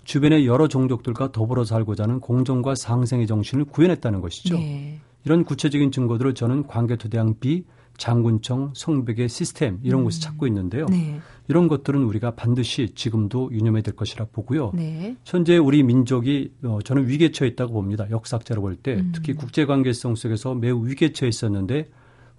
[0.07, 4.55] 주변의 여러 종족들과 더불어 살고자 하는 공정과 상생의 정신을 구현했다는 것이죠.
[4.55, 5.01] 네.
[5.25, 7.65] 이런 구체적인 증거들을 저는 광개토대왕 비
[7.97, 10.03] 장군청, 성벽의 시스템 이런 음.
[10.05, 10.85] 곳에 찾고 있는데요.
[10.85, 11.19] 네.
[11.49, 14.71] 이런 것들은 우리가 반드시 지금도 유념해야 될 것이라 보고요.
[14.75, 15.17] 네.
[15.25, 18.09] 현재 우리 민족이 어, 저는 위기에 처해 있다고 봅니다.
[18.09, 19.11] 역사학자로 볼때 음.
[19.13, 21.89] 특히 국제 관계성 속에서 매우 위기에 처해 있었는데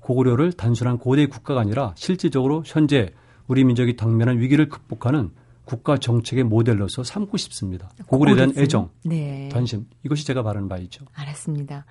[0.01, 3.11] 고구려를 단순한 고대 국가가 아니라 실질적으로 현재
[3.47, 5.33] 우리 민족이 당면한 위기를 극복하는
[5.69, 7.91] 국가 정책의 모델로서 삼고 싶습니다.
[8.07, 9.51] 고구려에 대한 애정, 네.
[9.53, 11.05] 관심 이것이 제가 바라는 바이죠.
[11.13, 11.85] 알았습니다.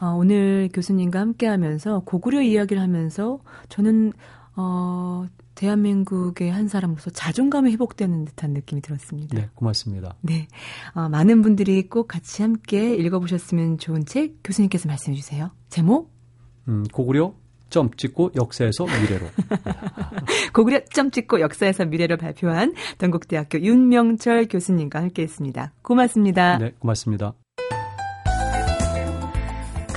[0.00, 4.14] 어, 오늘 교수님과 함께 하면서 고구려 이야기를 하면서 저는
[4.56, 5.26] 어,
[5.56, 9.36] 대한민국의 한 사람으로서 자존감이 회복되는 듯한 느낌이 들었습니다.
[9.38, 10.16] 네, 고맙습니다.
[10.22, 10.48] 네.
[10.94, 15.50] 어, 많은 분들이 꼭 같이 함께 읽어보셨으면 좋은 책 교수님께서 말씀해 주세요.
[15.68, 16.10] 제목?
[16.66, 17.34] 음, 고구려
[17.70, 19.26] 점 찍고 역사에서 미래로.
[20.54, 25.72] 고구려 점 찍고 역사에서 미래로 발표한 동국대학교 윤명철 교수님과 함께 했습니다.
[25.82, 26.58] 고맙습니다.
[26.58, 27.34] 네, 고맙습니다.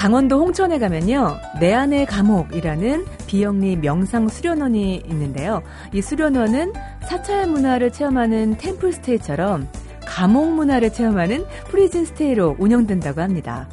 [0.02, 5.62] 강원도 홍천에 가면요, 내 안의 감옥이라는 비영리 명상 수련원이 있는데요.
[5.94, 6.74] 이 수련원은
[7.08, 9.68] 사찰 문화를 체험하는 템플스테이처럼
[10.08, 13.70] 감옥 문화를 체험하는 prison stay로 운영된다고 합니다.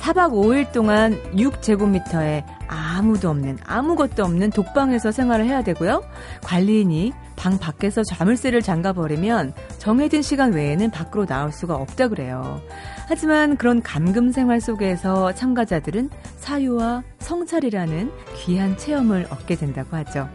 [0.00, 6.02] 4박 5일 동안 6제곱미터에 아무도 없는, 아무것도 없는 독방에서 생활을 해야 되고요.
[6.42, 12.60] 관리인이 방 밖에서 자물쇠를 잠가버리면 정해진 시간 외에는 밖으로 나올 수가 없다 그래요.
[13.06, 20.28] 하지만 그런 감금 생활 속에서 참가자들은 사유와 성찰이라는 귀한 체험을 얻게 된다고 하죠.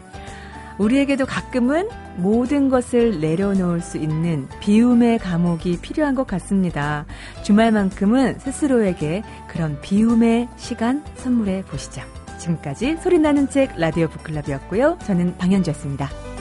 [0.78, 7.06] 우리에게도 가끔은 모든 것을 내려놓을 수 있는 비움의 감옥이 필요한 것 같습니다.
[7.42, 12.02] 주말만큼은 스스로에게 그런 비움의 시간 선물해 보시죠.
[12.38, 14.98] 지금까지 소리나는 책 라디오 북클럽이었고요.
[15.06, 16.33] 저는 방현주였습니다.